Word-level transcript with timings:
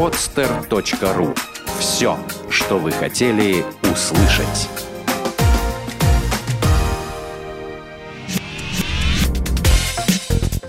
podster.ru 0.00 1.38
Все, 1.78 2.18
что 2.48 2.78
вы 2.78 2.90
хотели 2.90 3.62
услышать. 3.82 4.70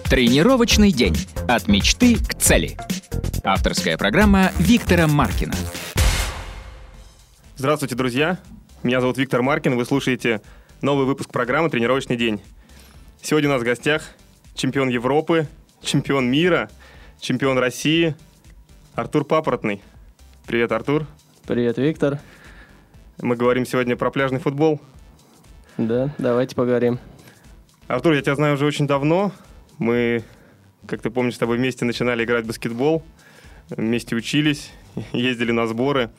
Тренировочный 0.10 0.92
день. 0.92 1.16
От 1.48 1.70
мечты 1.70 2.18
к 2.18 2.34
цели. 2.34 2.76
Авторская 3.46 3.98
программа 3.98 4.52
Виктора 4.60 5.08
Маркина. 5.08 5.54
Здравствуйте, 7.56 7.96
друзья! 7.96 8.38
Меня 8.84 9.00
зовут 9.00 9.18
Виктор 9.18 9.42
Маркин, 9.42 9.78
вы 9.78 9.86
слушаете 9.86 10.42
новый 10.82 11.06
выпуск 11.06 11.32
программы 11.32 11.70
«Тренировочный 11.70 12.18
день». 12.18 12.42
Сегодня 13.22 13.48
у 13.48 13.54
нас 13.54 13.62
в 13.62 13.66
гостях 13.66 14.04
чемпион 14.56 14.90
Европы, 14.90 15.48
чемпион 15.82 16.30
мира, 16.30 16.70
чемпион 17.22 17.60
России 17.60 18.14
Артур 18.94 19.24
Папоротный. 19.24 19.82
Привет, 20.46 20.74
Артур. 20.74 21.08
Привет, 21.48 21.78
Виктор. 21.78 22.20
Мы 23.22 23.38
говорим 23.38 23.66
сегодня 23.66 23.96
про 23.96 24.12
пляжный 24.12 24.40
футбол. 24.40 24.82
Да, 25.78 26.14
давайте 26.18 26.56
поговорим. 26.58 27.00
Артур, 27.88 28.14
я 28.14 28.22
тебя 28.22 28.36
знаю 28.36 28.56
уже 28.56 28.66
очень 28.66 28.88
давно. 28.88 29.32
Мы, 29.78 30.24
как 30.88 31.02
ты 31.02 31.10
помнишь, 31.10 31.36
с 31.36 31.38
тобой 31.38 31.58
вместе 31.58 31.86
начинали 31.86 32.26
играть 32.26 32.44
в 32.44 32.48
баскетбол, 32.48 33.02
вместе 33.70 34.14
учились, 34.14 34.72
ездили 35.14 35.54
на 35.54 35.68
сборы. 35.68 36.10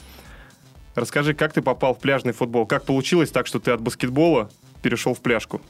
Расскажи, 0.95 1.35
как 1.35 1.53
ты 1.53 1.61
попал 1.61 1.95
в 1.95 1.99
пляжный 1.99 2.33
футбол? 2.33 2.65
Как 2.65 2.85
получилось 2.85 3.31
так, 3.31 3.47
что 3.47 3.61
ты 3.61 3.73
от 3.73 3.83
баскетбола 3.83 4.51
перешел 4.81 5.13
в 5.13 5.21
пляжку? 5.21 5.61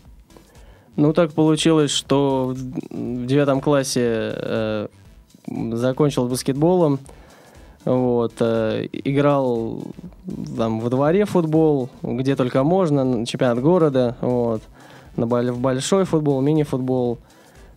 Ну, 0.94 1.12
так 1.12 1.32
получилось, 1.32 1.90
что 1.90 2.54
в 2.90 3.26
девятом 3.26 3.60
классе 3.60 4.02
э, 4.04 4.88
закончил 5.46 6.28
баскетболом. 6.28 6.98
Вот, 7.84 8.34
э, 8.38 8.86
играл 8.92 9.82
там 10.56 10.78
в 10.78 10.88
дворе 10.88 11.24
футбол, 11.24 11.88
где 12.02 12.36
только 12.36 12.62
можно, 12.62 13.26
чемпионат 13.26 13.60
города, 13.60 14.16
вот, 14.20 14.62
на, 15.16 15.26
в 15.26 15.58
большой 15.58 16.04
футбол, 16.04 16.40
мини-футбол. 16.42 17.18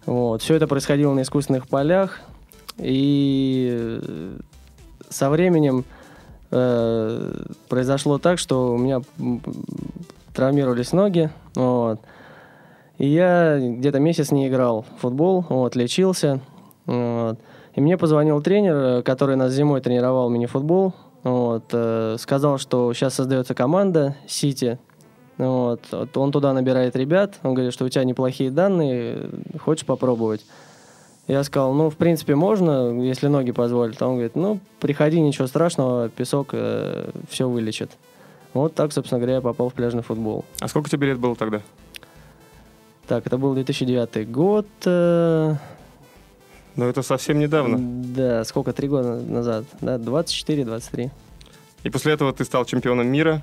Вот, 0.05 0.43
все 0.43 0.53
это 0.55 0.67
происходило 0.67 1.11
на 1.15 1.23
искусственных 1.23 1.67
полях, 1.67 2.19
и 2.77 3.99
со 5.09 5.31
временем 5.31 5.85
э, 6.51 7.45
произошло 7.67 8.19
так, 8.19 8.37
что 8.37 8.73
у 8.73 8.77
меня 8.77 9.01
травмировались 10.35 10.91
ноги, 10.91 11.31
вот, 11.55 11.99
и 12.99 13.07
я 13.07 13.57
где-то 13.59 13.99
месяц 13.99 14.29
не 14.29 14.47
играл 14.47 14.85
в 14.97 15.01
футбол, 15.01 15.43
вот, 15.49 15.75
лечился, 15.75 16.41
вот, 16.85 17.39
и 17.75 17.81
мне 17.81 17.97
позвонил 17.97 18.41
тренер, 18.41 19.03
который 19.03 19.35
нас 19.35 19.51
зимой 19.53 19.81
тренировал 19.81 20.29
мини-футбол, 20.29 20.93
вот, 21.23 21.65
э, 21.71 22.15
сказал, 22.19 22.57
что 22.57 22.93
сейчас 22.93 23.15
создается 23.15 23.53
команда 23.53 24.15
Сити, 24.27 24.79
вот, 25.37 25.81
он 26.15 26.31
туда 26.31 26.53
набирает 26.53 26.95
ребят, 26.95 27.35
он 27.43 27.53
говорит, 27.53 27.73
что 27.73 27.85
у 27.85 27.89
тебя 27.89 28.05
неплохие 28.05 28.49
данные, 28.49 29.29
хочешь 29.59 29.85
попробовать? 29.85 30.45
Я 31.27 31.43
сказал, 31.43 31.73
ну, 31.73 31.89
в 31.89 31.97
принципе, 31.97 32.35
можно, 32.35 33.01
если 33.01 33.27
ноги 33.27 33.51
позволят. 33.51 33.99
А 33.99 34.07
он 34.07 34.13
говорит, 34.13 34.35
ну, 34.35 34.59
приходи, 34.79 35.19
ничего 35.19 35.47
страшного, 35.47 36.07
песок 36.07 36.49
э, 36.51 37.09
все 37.29 37.49
вылечит. 37.49 37.89
Вот 38.53 38.75
так, 38.75 38.93
собственно 38.93 39.19
говоря, 39.19 39.37
я 39.37 39.41
попал 39.41 39.69
в 39.69 39.73
пляжный 39.73 40.03
футбол. 40.03 40.45
А 40.59 40.67
сколько 40.67 40.87
тебе 40.87 41.07
лет 41.07 41.17
было 41.17 41.35
тогда? 41.35 41.61
Так, 43.07 43.25
это 43.25 43.39
был 43.39 43.55
2009 43.55 44.31
год. 44.31 44.67
Э... 44.85 45.55
Ну, 46.75 46.85
это 46.85 47.01
совсем 47.01 47.39
недавно. 47.39 47.77
Да, 47.79 48.43
сколько, 48.43 48.73
три 48.73 48.87
года 48.87 49.15
назад. 49.21 49.65
Да, 49.81 49.95
24-23. 49.95 51.09
И 51.83 51.89
после 51.89 52.13
этого 52.13 52.33
ты 52.33 52.43
стал 52.43 52.65
чемпионом 52.65 53.07
мира? 53.07 53.41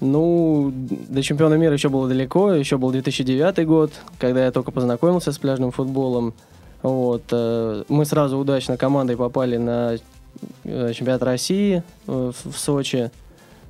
Ну, 0.00 0.72
до 0.74 1.22
чемпиона 1.22 1.54
мира 1.54 1.74
еще 1.74 1.90
было 1.90 2.08
далеко, 2.08 2.52
еще 2.52 2.78
был 2.78 2.90
2009 2.90 3.66
год, 3.66 3.92
когда 4.18 4.46
я 4.46 4.50
только 4.50 4.70
познакомился 4.70 5.30
с 5.30 5.38
пляжным 5.38 5.72
футболом. 5.72 6.32
Вот. 6.82 7.24
Э, 7.30 7.84
мы 7.88 8.06
сразу 8.06 8.38
удачно 8.38 8.78
командой 8.78 9.16
попали 9.16 9.58
на 9.58 9.96
э, 10.64 10.92
чемпионат 10.94 11.22
России 11.22 11.82
э, 12.06 12.32
в 12.44 12.58
Сочи. 12.58 13.10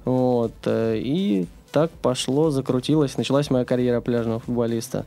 Вот. 0.04 0.52
И 0.66 1.46
так 1.72 1.90
пошло, 1.90 2.50
закрутилось, 2.50 3.16
началась 3.16 3.50
моя 3.50 3.64
карьера 3.64 4.00
пляжного 4.00 4.38
футболиста. 4.38 5.04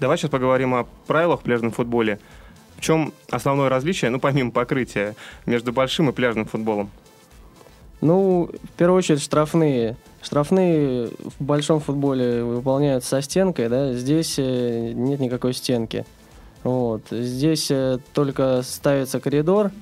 Давай 0.00 0.16
сейчас 0.16 0.30
поговорим 0.30 0.74
о 0.74 0.86
правилах 1.06 1.40
в 1.40 1.42
пляжном 1.42 1.72
футболе. 1.72 2.18
В 2.76 2.80
чем 2.80 3.12
основное 3.30 3.68
различие, 3.68 4.10
ну, 4.10 4.20
помимо 4.20 4.52
покрытия, 4.52 5.16
между 5.46 5.72
большим 5.72 6.10
и 6.10 6.12
пляжным 6.12 6.44
футболом? 6.44 6.90
Ну, 8.00 8.48
в 8.62 8.78
первую 8.78 8.98
очередь, 8.98 9.20
штрафные. 9.20 9.96
Штрафные 10.22 11.08
в 11.08 11.42
большом 11.42 11.80
футболе 11.80 12.44
выполняются 12.44 13.10
со 13.10 13.22
стенкой, 13.22 13.68
да, 13.68 13.92
здесь 13.92 14.38
э, 14.38 14.92
нет 14.92 15.18
никакой 15.18 15.52
стенки. 15.52 16.04
Вот. 16.62 17.02
Здесь 17.10 17.70
э, 17.70 17.98
только 18.14 18.62
ставится 18.62 19.18
коридор, 19.20 19.72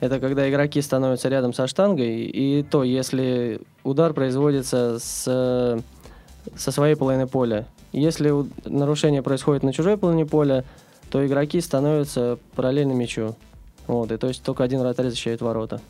это 0.00 0.18
когда 0.18 0.48
игроки 0.48 0.80
становятся 0.80 1.28
рядом 1.28 1.52
со 1.52 1.66
штангой, 1.66 2.22
и 2.22 2.62
то, 2.62 2.82
если 2.82 3.60
удар 3.84 4.14
производится 4.14 4.98
с, 4.98 5.82
со 6.56 6.72
своей 6.72 6.96
половины 6.96 7.26
поля. 7.26 7.66
Если 7.92 8.32
нарушение 8.64 9.22
происходит 9.22 9.62
на 9.62 9.72
чужой 9.72 9.96
половине 9.96 10.26
поля, 10.26 10.64
то 11.10 11.26
игроки 11.26 11.60
становятся 11.60 12.38
параллельно 12.54 12.92
мячу. 12.92 13.34
Вот, 13.86 14.12
и 14.12 14.16
то 14.16 14.28
есть 14.28 14.42
только 14.42 14.62
один 14.62 14.80
вратарь 14.80 15.08
защищает 15.08 15.40
ворота. 15.40 15.80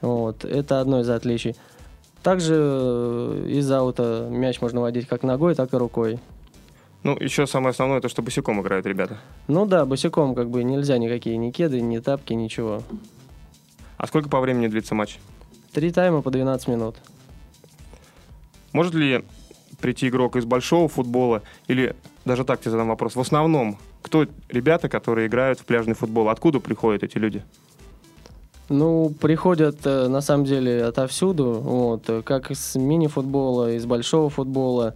Вот, 0.00 0.44
это 0.44 0.80
одно 0.80 1.00
из 1.00 1.08
отличий. 1.08 1.54
Также 2.22 2.54
э, 2.58 3.46
из 3.48 3.70
аута 3.70 4.26
мяч 4.28 4.60
можно 4.60 4.80
водить 4.80 5.06
как 5.06 5.22
ногой, 5.22 5.54
так 5.54 5.72
и 5.72 5.76
рукой. 5.76 6.18
Ну, 7.04 7.16
еще 7.16 7.46
самое 7.46 7.70
основное, 7.70 8.00
то, 8.00 8.08
что 8.08 8.20
босиком 8.20 8.60
играют 8.60 8.84
ребята. 8.84 9.18
Ну 9.46 9.64
да, 9.64 9.86
босиком 9.86 10.34
как 10.34 10.50
бы 10.50 10.64
нельзя 10.64 10.98
никакие 10.98 11.36
ни 11.36 11.52
кеды, 11.52 11.80
ни 11.80 11.98
тапки, 11.98 12.32
ничего. 12.32 12.82
А 13.96 14.08
сколько 14.08 14.28
по 14.28 14.40
времени 14.40 14.66
длится 14.66 14.96
матч? 14.96 15.18
Три 15.72 15.92
тайма 15.92 16.20
по 16.20 16.32
12 16.32 16.66
минут. 16.66 16.96
Может 18.72 18.94
ли 18.94 19.24
прийти 19.80 20.08
игрок 20.08 20.36
из 20.36 20.44
большого 20.44 20.88
футбола 20.88 21.42
или 21.68 21.94
даже 22.24 22.44
так 22.44 22.60
тебе 22.60 22.72
задам 22.72 22.88
вопрос. 22.88 23.16
В 23.16 23.20
основном, 23.20 23.78
кто 24.02 24.26
ребята, 24.48 24.88
которые 24.88 25.28
играют 25.28 25.60
в 25.60 25.64
пляжный 25.64 25.94
футбол? 25.94 26.28
Откуда 26.28 26.60
приходят 26.60 27.02
эти 27.02 27.18
люди? 27.18 27.42
Ну, 28.68 29.12
приходят 29.20 29.76
э, 29.84 30.08
на 30.08 30.20
самом 30.20 30.44
деле 30.44 30.84
отовсюду, 30.84 31.60
вот, 31.62 32.24
как 32.24 32.50
из 32.50 32.74
мини-футбола, 32.74 33.74
из 33.74 33.86
большого 33.86 34.28
футбола. 34.28 34.94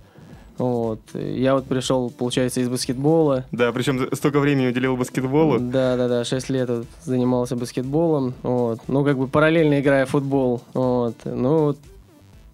Вот. 0.61 1.01
Я 1.15 1.55
вот 1.55 1.65
пришел, 1.65 2.11
получается, 2.11 2.61
из 2.61 2.69
баскетбола. 2.69 3.47
Да, 3.51 3.73
причем 3.73 4.15
столько 4.15 4.41
времени 4.41 4.67
уделил 4.67 4.95
баскетболу. 4.95 5.59
Да, 5.59 5.97
да, 5.97 6.07
да, 6.07 6.25
6 6.25 6.51
лет 6.51 6.69
вот 6.69 6.87
занимался 7.03 7.57
баскетболом. 7.57 8.35
Вот. 8.43 8.81
Ну, 8.87 9.03
как 9.03 9.17
бы 9.17 9.27
параллельно 9.27 9.81
играя 9.81 10.05
в 10.05 10.11
футбол. 10.11 10.61
Вот. 10.75 11.15
Ну, 11.25 11.77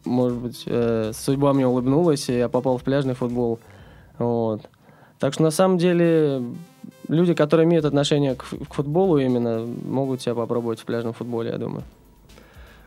может 0.07 0.39
быть, 0.39 0.63
э, 0.67 1.13
судьба 1.15 1.53
мне 1.53 1.67
улыбнулась, 1.67 2.29
и 2.29 2.39
я 2.39 2.49
попал 2.49 2.79
в 2.79 2.83
пляжный 2.83 3.15
футбол. 3.15 3.59
Вот. 4.19 4.63
Так 5.19 5.35
что 5.35 5.43
на 5.43 5.51
самом 5.51 5.79
деле 5.79 6.43
люди, 7.09 7.35
которые 7.35 7.67
имеют 7.67 7.85
отношение 7.85 8.35
к, 8.35 8.45
к 8.45 8.75
футболу 8.75 9.19
именно, 9.19 9.67
могут 9.85 10.23
себя 10.23 10.35
попробовать 10.35 10.81
в 10.81 10.85
пляжном 10.85 11.13
футболе, 11.13 11.51
я 11.51 11.59
думаю. 11.59 11.85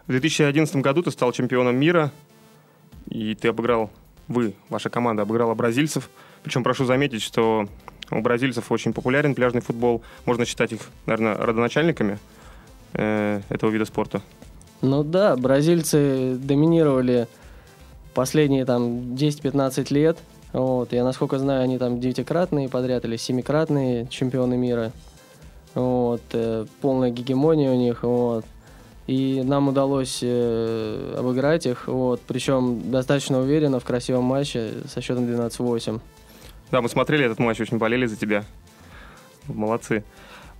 В 0.07 0.12
2011 0.12 0.75
году 0.78 1.03
ты 1.03 1.12
стал 1.12 1.31
чемпионом 1.31 1.75
мира, 1.75 2.12
и 3.09 3.36
ты 3.36 3.50
обыграл, 3.50 3.91
вы, 4.28 4.53
ваша 4.69 4.90
команда 4.90 5.24
обыграла 5.24 5.53
бразильцев. 5.53 6.09
Причем 6.44 6.63
прошу 6.63 6.86
заметить, 6.86 7.22
что 7.22 7.68
у 8.12 8.22
бразильцев 8.22 8.72
очень 8.72 8.94
популярен 8.94 9.36
пляжный 9.36 9.62
футбол. 9.62 10.01
Можно 10.25 10.46
считать 10.46 10.72
их, 10.72 10.81
наверное, 11.06 11.36
родоначальниками 11.36 12.18
э, 12.94 13.42
этого 13.50 13.69
вида 13.69 13.86
спорта. 13.86 14.22
Ну 14.81 15.04
да, 15.04 15.36
бразильцы 15.36 16.36
доминировали 16.36 17.28
последние 18.14 18.66
там 18.66 19.14
10-15 19.16 19.94
лет– 19.94 20.18
вот, 20.52 20.94
я, 20.94 21.04
насколько 21.04 21.38
знаю, 21.38 21.64
они 21.64 21.78
там 21.78 22.00
девятикратные 22.00 22.70
подряд 22.70 23.06
или 23.06 23.18
семикратные 23.18 24.08
чемпионы 24.08 24.58
мира. 24.58 24.92
Вот, 25.76 26.22
э, 26.34 26.66
полная 26.81 27.12
гегемония 27.12 27.72
у 27.72 27.76
них, 27.76 28.02
вот. 28.02 28.46
И 29.06 29.44
нам 29.44 29.68
удалось 29.68 30.20
э, 30.22 31.16
обыграть 31.18 31.68
их, 31.68 31.88
вот, 31.88 32.22
причем 32.22 32.92
достаточно 32.92 33.40
уверенно 33.40 33.80
в 33.80 33.86
красивом 33.86 34.24
матче 34.24 34.72
со 34.92 35.02
счетом 35.02 35.25
12-8. 35.25 36.00
Да, 36.72 36.82
мы 36.82 36.90
смотрели 36.90 37.25
этот 37.25 37.40
матч, 37.40 37.60
очень 37.62 37.78
болели 37.78 38.08
за 38.08 38.16
тебя. 38.16 38.44
Молодцы. 39.48 40.04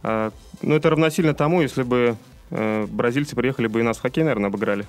А, 0.04 0.32
ну, 0.62 0.76
это 0.76 0.90
равносильно 0.90 1.34
тому, 1.34 1.62
если 1.62 1.84
бы 1.84 2.16
бразильцы 2.50 3.36
приехали 3.36 3.68
бы 3.68 3.80
и 3.80 3.84
нас 3.84 3.98
в 3.98 4.02
хоккей, 4.02 4.24
наверное, 4.24 4.50
обыграли. 4.50 4.86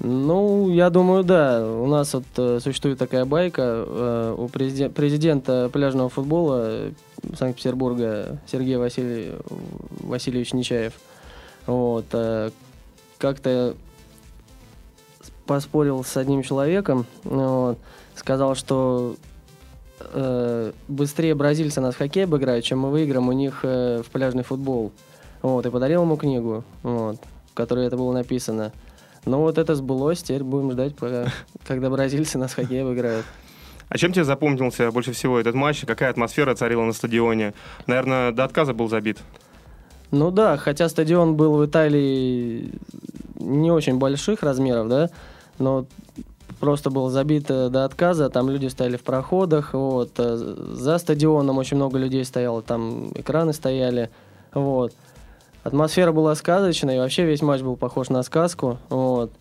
Ну, 0.00 0.70
я 0.70 0.88
думаю, 0.88 1.24
да. 1.24 1.62
У 1.66 1.86
нас 1.86 2.14
вот 2.14 2.24
э, 2.38 2.58
существует 2.60 2.98
такая 2.98 3.26
байка 3.26 3.84
э, 3.86 4.34
у 4.36 4.46
президен- 4.46 4.90
президента 4.90 5.68
пляжного 5.70 6.08
футбола 6.08 6.60
э, 6.62 6.90
Санкт-Петербурга 7.36 8.38
Сергея 8.50 8.78
Василий... 8.78 9.32
Васильевич 10.00 10.54
Нечаев. 10.54 10.94
Вот. 11.66 12.06
э, 12.12 12.50
как-то 13.18 13.74
поспорил 15.46 16.02
с 16.02 16.16
одним 16.16 16.42
человеком, 16.42 17.06
вот, 17.24 17.76
сказал, 18.14 18.54
что 18.54 19.16
э, 19.98 20.72
быстрее 20.88 21.34
бразильцы 21.34 21.80
нас 21.80 21.96
в 21.96 21.98
хоккей 21.98 22.24
обыграют, 22.24 22.64
чем 22.64 22.78
мы 22.78 22.90
выиграем 22.90 23.28
у 23.28 23.32
них 23.32 23.60
э, 23.64 24.02
в 24.02 24.10
пляжный 24.10 24.44
футбол. 24.44 24.92
Вот, 25.42 25.64
и 25.66 25.70
подарил 25.70 26.02
ему 26.02 26.16
книгу, 26.16 26.64
вот, 26.82 27.16
в 27.50 27.54
которой 27.54 27.86
это 27.86 27.96
было 27.96 28.12
написано. 28.12 28.72
Ну 29.24 29.38
вот 29.38 29.58
это 29.58 29.74
сбылось, 29.74 30.22
теперь 30.22 30.42
будем 30.42 30.72
ждать, 30.72 30.96
пока, 30.96 31.26
когда 31.66 31.90
бразильцы 31.90 32.38
нас 32.38 32.52
в 32.52 32.56
хоккей 32.56 32.82
обыграют. 32.82 33.26
А 33.88 33.98
чем 33.98 34.12
тебе 34.12 34.24
запомнился 34.24 34.90
больше 34.92 35.12
всего 35.12 35.40
этот 35.40 35.54
матч? 35.54 35.84
Какая 35.84 36.10
атмосфера 36.10 36.54
царила 36.54 36.84
на 36.84 36.92
стадионе? 36.92 37.54
Наверное, 37.86 38.30
до 38.30 38.44
отказа 38.44 38.72
был 38.72 38.88
забит. 38.88 39.18
Ну 40.12 40.30
да, 40.30 40.56
хотя 40.56 40.88
стадион 40.88 41.36
был 41.36 41.56
в 41.56 41.66
Италии 41.66 42.72
не 43.38 43.70
очень 43.70 43.98
больших 43.98 44.42
размеров, 44.42 44.88
да, 44.88 45.10
но 45.58 45.86
просто 46.58 46.90
был 46.90 47.08
забит 47.08 47.46
э, 47.48 47.68
до 47.68 47.84
отказа, 47.84 48.28
там 48.28 48.50
люди 48.50 48.66
стояли 48.66 48.96
в 48.96 49.02
проходах, 49.02 49.72
вот, 49.72 50.10
э, 50.18 50.36
за 50.36 50.98
стадионом 50.98 51.58
очень 51.58 51.76
много 51.76 51.98
людей 51.98 52.24
стояло, 52.24 52.60
там 52.60 53.12
экраны 53.14 53.52
стояли, 53.52 54.10
вот. 54.52 54.92
Атмосфера 55.62 56.12
была 56.12 56.34
сказочная, 56.34 56.96
и 56.96 56.98
вообще 56.98 57.24
весь 57.24 57.42
матч 57.42 57.60
был 57.60 57.76
похож 57.76 58.08
на 58.08 58.22
сказку, 58.22 58.78
вот. 58.88 59.32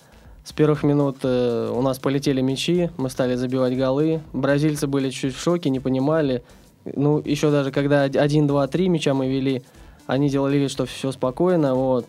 С 0.44 0.52
первых 0.52 0.84
минут 0.84 1.18
э, 1.24 1.72
у 1.74 1.82
нас 1.82 2.00
полетели 2.00 2.42
мячи, 2.42 2.90
мы 2.98 3.10
стали 3.10 3.36
забивать 3.36 3.78
голы, 3.78 4.22
бразильцы 4.34 4.88
были 4.88 5.12
чуть 5.12 5.36
в 5.36 5.42
шоке, 5.42 5.70
не 5.70 5.80
понимали, 5.80 6.44
ну, 6.86 7.22
еще 7.24 7.52
даже 7.52 7.72
когда 7.72 8.04
1, 8.04 8.48
2, 8.48 8.68
3 8.68 8.90
мяча 8.90 9.14
мы 9.14 9.28
вели, 9.28 9.64
они 10.08 10.30
делали 10.30 10.58
вид, 10.58 10.72
что 10.72 10.86
все 10.86 11.12
спокойно, 11.12 11.76
вот. 11.76 12.06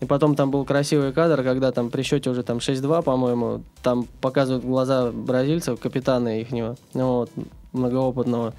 И 0.00 0.04
потом 0.04 0.34
там 0.34 0.50
был 0.50 0.64
красивый 0.64 1.12
кадр, 1.12 1.42
когда 1.42 1.72
там 1.72 1.90
при 1.90 2.02
счете 2.02 2.30
уже 2.30 2.42
там 2.42 2.58
6-2, 2.58 3.02
по-моему, 3.02 3.62
там 3.82 4.06
показывают 4.20 4.64
глаза 4.64 5.10
бразильцев, 5.10 5.80
капитана 5.80 6.40
ихнего, 6.40 6.76
вот, 6.94 7.30
многоопытного. 7.72 8.54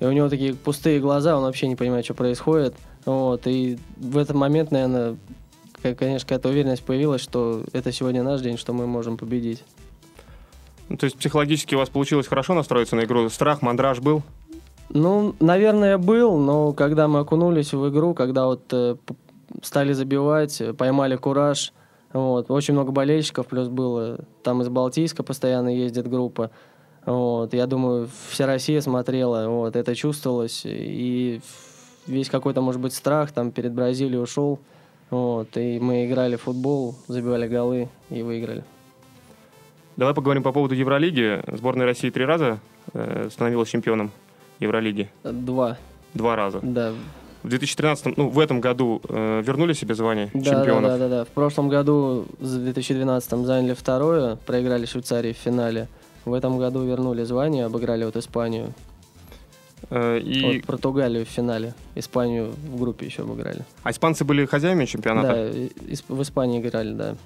И 0.00 0.04
у 0.04 0.12
него 0.12 0.28
такие 0.28 0.54
пустые 0.54 1.00
глаза, 1.00 1.36
он 1.36 1.44
вообще 1.44 1.68
не 1.68 1.76
понимает, 1.76 2.04
что 2.04 2.14
происходит. 2.14 2.74
Вот, 3.04 3.46
и 3.46 3.78
в 3.96 4.16
этот 4.16 4.36
момент, 4.36 4.70
наверное, 4.70 5.16
конечно, 5.82 6.20
какая-то 6.20 6.48
уверенность 6.48 6.84
появилась, 6.84 7.20
что 7.20 7.62
это 7.72 7.90
сегодня 7.92 8.22
наш 8.22 8.40
день, 8.40 8.56
что 8.56 8.72
мы 8.72 8.86
можем 8.86 9.16
победить. 9.16 9.64
Ну, 10.88 10.96
то 10.96 11.04
есть 11.04 11.16
психологически 11.16 11.74
у 11.74 11.78
вас 11.78 11.88
получилось 11.88 12.26
хорошо 12.26 12.54
настроиться 12.54 12.96
на 12.96 13.04
игру? 13.04 13.28
Страх, 13.28 13.62
мандраж 13.62 14.00
был? 14.00 14.22
Ну, 14.90 15.34
наверное, 15.40 15.96
был, 15.96 16.36
но 16.36 16.72
когда 16.72 17.08
мы 17.08 17.20
окунулись 17.20 17.72
в 17.72 17.88
игру, 17.88 18.12
когда 18.12 18.46
вот 18.46 18.64
э, 18.72 18.96
стали 19.62 19.94
забивать, 19.94 20.62
поймали 20.76 21.16
кураж, 21.16 21.72
вот, 22.12 22.50
очень 22.50 22.74
много 22.74 22.92
болельщиков, 22.92 23.46
плюс 23.46 23.68
было, 23.68 24.18
там 24.42 24.60
из 24.60 24.68
Балтийска 24.68 25.22
постоянно 25.22 25.74
ездит 25.74 26.08
группа, 26.08 26.50
вот, 27.06 27.54
я 27.54 27.66
думаю, 27.66 28.08
вся 28.28 28.46
Россия 28.46 28.82
смотрела, 28.82 29.48
вот, 29.48 29.76
это 29.76 29.94
чувствовалось, 29.94 30.62
и 30.66 31.40
весь 32.06 32.28
какой-то, 32.28 32.60
может 32.60 32.80
быть, 32.80 32.94
страх 32.94 33.32
там 33.32 33.50
перед 33.50 33.72
Бразилией 33.72 34.22
ушел, 34.22 34.58
вот, 35.10 35.56
и 35.56 35.78
мы 35.78 36.06
играли 36.06 36.36
в 36.36 36.42
футбол, 36.42 36.94
забивали 37.06 37.46
голы 37.46 37.88
и 38.10 38.22
выиграли. 38.22 38.64
Давай 39.96 40.14
поговорим 40.14 40.42
по 40.42 40.52
поводу 40.52 40.74
Евролиги. 40.74 41.42
Сборная 41.54 41.84
России 41.84 42.08
три 42.08 42.24
раза 42.24 42.60
э, 42.94 43.28
становилась 43.30 43.68
чемпионом 43.68 44.10
Евролиги. 44.58 45.10
Два. 45.22 45.76
Два 46.14 46.34
раза. 46.34 46.60
Да. 46.62 46.92
В 47.42 47.48
2013, 47.48 48.16
ну, 48.16 48.28
в 48.28 48.38
этом 48.38 48.60
году 48.60 49.02
э, 49.08 49.42
вернули 49.44 49.72
себе 49.72 49.94
звание 49.94 50.30
да, 50.32 50.44
чемпионов? 50.44 50.92
Да, 50.92 50.98
да, 50.98 51.08
да, 51.08 51.18
да. 51.18 51.24
В 51.24 51.28
прошлом 51.28 51.68
году, 51.68 52.26
в 52.38 52.46
2012 52.46 53.30
заняли 53.44 53.74
второе, 53.74 54.36
проиграли 54.36 54.86
Швейцарии 54.86 55.32
в 55.32 55.36
финале. 55.36 55.88
В 56.24 56.34
этом 56.34 56.58
году 56.58 56.84
вернули 56.84 57.24
звание, 57.24 57.66
обыграли 57.66 58.04
вот 58.04 58.16
Испанию. 58.16 58.72
Э, 59.90 60.18
и... 60.18 60.42
Вот 60.42 60.66
Португалию 60.66 61.24
в 61.24 61.28
финале. 61.28 61.74
Испанию 61.94 62.52
в 62.52 62.80
группе 62.80 63.06
еще 63.06 63.22
обыграли. 63.22 63.64
А 63.82 63.90
испанцы 63.90 64.24
были 64.24 64.46
хозяевами 64.46 64.86
чемпионата? 64.86 65.52
Да, 65.52 66.14
в 66.14 66.22
Испании 66.22 66.60
играли, 66.60 66.92
да. 66.92 67.16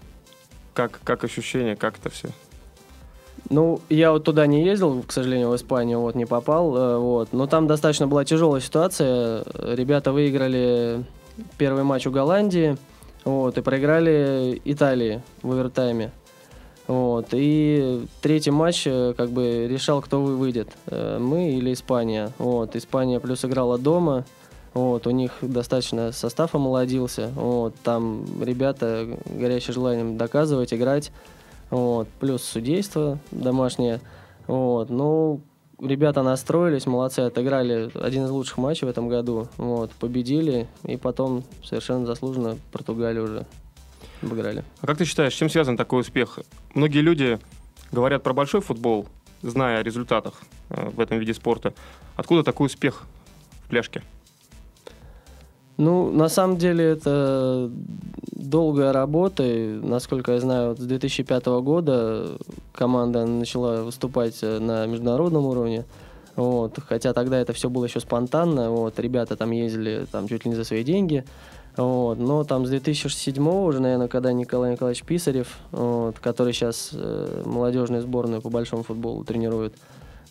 Как, 0.74 1.00
как 1.04 1.24
ощущение, 1.24 1.76
как 1.76 1.98
это 1.98 2.10
все? 2.10 2.28
Ну, 3.48 3.80
я 3.88 4.10
вот 4.12 4.24
туда 4.24 4.46
не 4.46 4.64
ездил, 4.64 5.02
к 5.02 5.12
сожалению, 5.12 5.50
в 5.50 5.56
Испанию, 5.56 6.00
вот, 6.00 6.14
не 6.14 6.26
попал, 6.26 6.76
э, 6.76 6.98
вот. 6.98 7.32
Но 7.32 7.46
там 7.46 7.66
достаточно 7.66 8.06
была 8.06 8.24
тяжелая 8.24 8.60
ситуация. 8.60 9.44
Ребята 9.54 10.12
выиграли 10.12 11.04
первый 11.58 11.84
матч 11.84 12.06
у 12.06 12.10
Голландии, 12.10 12.76
вот, 13.24 13.58
и 13.58 13.62
проиграли 13.62 14.60
Италии 14.64 15.22
в 15.42 15.52
овертайме. 15.52 16.10
Вот, 16.86 17.28
и 17.32 18.06
третий 18.22 18.52
матч 18.52 18.86
э, 18.86 19.12
как 19.16 19.30
бы 19.30 19.66
решал, 19.68 20.00
кто 20.00 20.22
выйдет, 20.22 20.68
э, 20.86 21.18
мы 21.18 21.50
или 21.50 21.72
Испания. 21.72 22.30
Вот, 22.38 22.76
Испания 22.76 23.18
плюс 23.18 23.44
играла 23.44 23.76
дома, 23.76 24.24
вот, 24.72 25.06
у 25.06 25.10
них 25.10 25.32
достаточно 25.40 26.12
состав 26.12 26.54
омолодился, 26.54 27.30
вот, 27.34 27.74
там 27.82 28.24
ребята 28.40 29.08
горящие 29.26 29.74
желанием 29.74 30.16
доказывать, 30.16 30.72
играть. 30.72 31.10
Вот, 31.70 32.06
плюс 32.20 32.42
судейство 32.44 33.18
домашнее. 33.32 34.00
Вот, 34.46 34.88
ну, 34.88 35.40
ребята 35.80 36.22
настроились, 36.22 36.86
молодцы, 36.86 37.20
отыграли 37.20 37.90
один 37.94 38.26
из 38.26 38.30
лучших 38.30 38.58
матчей 38.58 38.86
в 38.86 38.90
этом 38.90 39.08
году. 39.08 39.48
Вот, 39.56 39.90
победили, 39.92 40.68
и 40.84 40.96
потом 40.96 41.42
совершенно 41.64 42.06
заслуженно 42.06 42.56
Португалию 42.70 43.24
уже 43.24 43.46
обыграли. 44.22 44.64
А 44.80 44.86
как 44.86 44.98
ты 44.98 45.04
считаешь, 45.04 45.34
чем 45.34 45.48
связан 45.48 45.76
такой 45.76 46.00
успех? 46.00 46.38
Многие 46.74 47.00
люди 47.00 47.38
говорят 47.92 48.22
про 48.22 48.32
большой 48.32 48.60
футбол, 48.60 49.06
зная 49.42 49.78
о 49.78 49.82
результатах 49.82 50.34
э, 50.70 50.90
в 50.90 51.00
этом 51.00 51.18
виде 51.18 51.34
спорта. 51.34 51.74
Откуда 52.16 52.42
такой 52.42 52.66
успех 52.66 53.04
в 53.64 53.68
пляжке? 53.68 54.02
Ну, 55.76 56.10
на 56.10 56.28
самом 56.28 56.56
деле 56.56 56.84
это 56.84 57.70
долгая 58.32 58.92
работа. 58.92 59.42
И, 59.42 59.78
насколько 59.82 60.32
я 60.32 60.40
знаю, 60.40 60.70
вот 60.70 60.78
с 60.78 60.84
2005 60.84 61.46
года 61.46 62.38
команда 62.72 63.26
начала 63.26 63.82
выступать 63.82 64.40
на 64.42 64.86
международном 64.86 65.44
уровне. 65.44 65.84
Вот. 66.34 66.78
Хотя 66.86 67.12
тогда 67.12 67.38
это 67.38 67.52
все 67.52 67.68
было 67.68 67.84
еще 67.84 68.00
спонтанно. 68.00 68.70
Вот. 68.70 68.98
Ребята 68.98 69.36
там 69.36 69.50
ездили 69.50 70.06
там, 70.10 70.28
чуть 70.28 70.44
ли 70.44 70.50
не 70.50 70.56
за 70.56 70.64
свои 70.64 70.82
деньги. 70.82 71.24
Вот. 71.76 72.18
Но 72.18 72.44
там 72.44 72.66
с 72.66 72.70
2007 72.70 73.48
уже, 73.48 73.80
наверное, 73.80 74.08
когда 74.08 74.32
Николай 74.32 74.72
Николаевич 74.72 75.02
Писарев, 75.04 75.58
вот, 75.72 76.18
который 76.18 76.52
сейчас 76.52 76.90
э, 76.92 77.42
молодежную 77.44 78.02
сборную 78.02 78.40
по 78.40 78.48
большому 78.48 78.82
футболу 78.82 79.24
тренирует, 79.24 79.74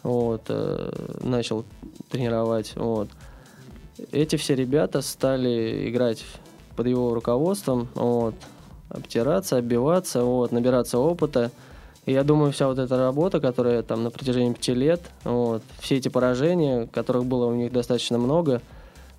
вот, 0.03 0.43
э, 0.49 0.91
начал 1.21 1.65
тренировать. 2.09 2.73
Вот 2.75 3.09
эти 4.11 4.35
все 4.35 4.55
ребята 4.55 5.01
стали 5.01 5.89
играть 5.89 6.23
под 6.75 6.87
его 6.87 7.13
руководством, 7.13 7.87
вот, 7.95 8.35
обтираться, 8.89 9.57
оббиваться, 9.57 10.23
вот, 10.23 10.51
набираться 10.51 10.99
опыта. 10.99 11.51
И 12.05 12.11
я 12.11 12.23
думаю, 12.23 12.51
вся 12.51 12.67
вот 12.67 12.77
эта 12.77 12.97
работа, 12.97 13.39
которая 13.39 13.81
там 13.81 14.03
на 14.03 14.11
протяжении 14.11 14.53
пяти 14.53 14.73
лет, 14.73 15.01
вот, 15.23 15.63
все 15.79 15.97
эти 15.97 16.09
поражения, 16.09 16.87
которых 16.87 17.25
было 17.25 17.45
у 17.47 17.55
них 17.55 17.71
достаточно 17.71 18.17
много, 18.17 18.61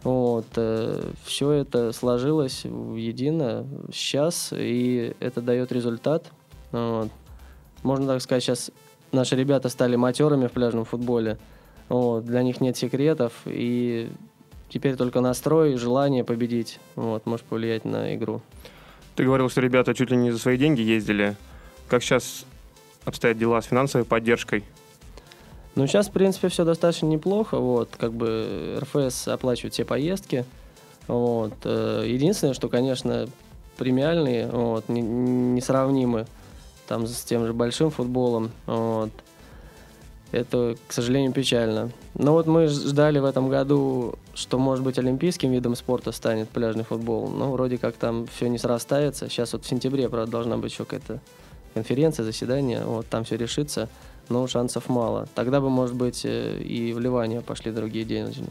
вот, 0.07 0.47
э, 0.55 1.11
все 1.25 1.51
это 1.51 1.93
сложилось 1.93 2.65
едино 2.65 3.67
сейчас, 3.93 4.53
и 4.53 5.15
это 5.19 5.43
дает 5.43 5.73
результат. 5.73 6.31
Вот. 6.71 7.11
Можно 7.83 8.07
так 8.07 8.23
сказать, 8.23 8.45
сейчас 8.45 8.71
наши 9.11 9.35
ребята 9.35 9.69
стали 9.69 9.97
матерами 9.97 10.47
в 10.47 10.53
пляжном 10.53 10.85
футболе. 10.85 11.39
Вот, 11.89 12.25
для 12.25 12.43
них 12.43 12.61
нет 12.61 12.77
секретов, 12.77 13.33
и 13.47 14.11
Теперь 14.69 14.97
только 14.97 15.21
настрой, 15.21 15.77
желание 15.77 16.25
победить 16.25 16.81
вот, 16.97 17.25
может 17.25 17.47
повлиять 17.47 17.85
на 17.85 18.15
игру. 18.15 18.43
Ты 19.15 19.25
говорил, 19.25 19.49
что 19.49 19.61
ребята 19.61 19.95
чуть 19.95 20.11
ли 20.11 20.17
не 20.17 20.33
за 20.33 20.39
свои 20.39 20.57
деньги 20.57 20.81
ездили. 20.81 21.37
Как 21.89 22.03
сейчас 22.03 22.45
обстоят 23.05 23.39
дела 23.39 23.63
с 23.63 23.67
финансовой 23.67 24.05
поддержкой? 24.05 24.65
Ну, 25.77 25.87
сейчас, 25.87 26.09
в 26.09 26.11
принципе, 26.11 26.49
все 26.49 26.65
достаточно 26.65 27.07
неплохо. 27.07 27.59
Вот, 27.59 27.91
как 27.97 28.13
бы 28.13 28.81
РФС 28.81 29.29
оплачивает 29.29 29.75
все 29.75 29.85
поездки. 29.85 30.47
Вот. 31.07 31.53
Э, 31.65 32.03
единственное, 32.07 32.55
что, 32.55 32.71
конечно, 32.71 33.29
премиальные 33.77 34.49
вот, 34.49 34.89
несравнимы 34.89 36.27
там 36.89 37.07
с 37.07 37.23
тем 37.23 37.47
же 37.47 37.53
большим 37.53 37.91
футболом. 37.91 38.53
Вот. 38.65 39.11
Это, 40.33 40.77
к 40.87 40.93
сожалению, 40.95 41.33
печально. 41.33 41.91
Но 42.15 42.33
вот 42.33 42.47
мы 42.47 42.69
ждали 42.69 43.19
в 43.19 43.27
этом 43.27 43.51
году, 43.51 44.15
что, 44.35 44.59
может 44.59 44.83
быть, 44.83 44.99
олимпийским 44.99 45.53
видом 45.53 45.77
спорта 45.77 46.11
станет 46.11 46.49
пляжный 46.49 46.85
футбол. 46.85 47.29
Но 47.29 47.53
вроде 47.53 47.77
как 47.77 47.97
там 47.97 48.27
все 48.35 48.49
не 48.49 48.57
срастается. 48.57 49.29
Сейчас 49.29 49.53
вот 49.53 49.65
в 49.65 49.69
сентябре, 49.69 50.09
правда, 50.09 50.33
должна 50.33 50.57
быть 50.57 50.73
еще 50.73 50.85
какая-то 50.85 51.21
конференция, 51.75 52.25
заседание, 52.25 52.83
вот 52.83 53.07
там 53.07 53.25
все 53.25 53.37
решится, 53.37 53.91
но 54.29 54.47
шансов 54.47 54.89
мало. 54.89 55.29
Тогда 55.35 55.61
бы, 55.61 55.71
может 55.71 55.95
быть, 55.95 56.23
э, 56.25 56.59
и 56.59 56.93
вливания 56.93 57.41
пошли 57.41 57.73
другие 57.73 58.05
денежные. 58.05 58.51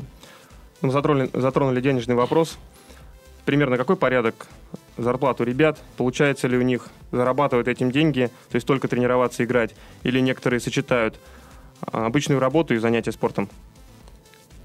Мы 0.81 0.91
затронули, 0.91 1.29
затронули 1.33 1.81
денежный 1.81 2.15
вопрос. 2.15 2.57
Примерно 3.45 3.77
какой 3.77 3.95
порядок 3.95 4.47
зарплат 4.97 5.39
у 5.41 5.43
ребят? 5.43 5.79
Получается 5.97 6.47
ли 6.47 6.57
у 6.57 6.61
них 6.61 6.87
зарабатывать 7.11 7.67
этим 7.67 7.91
деньги, 7.91 8.29
то 8.49 8.55
есть 8.55 8.67
только 8.67 8.87
тренироваться, 8.87 9.43
играть? 9.43 9.75
Или 10.03 10.19
некоторые 10.19 10.59
сочетают 10.59 11.15
а, 11.81 12.07
обычную 12.07 12.39
работу 12.39 12.73
и 12.73 12.77
занятия 12.77 13.11
спортом? 13.11 13.49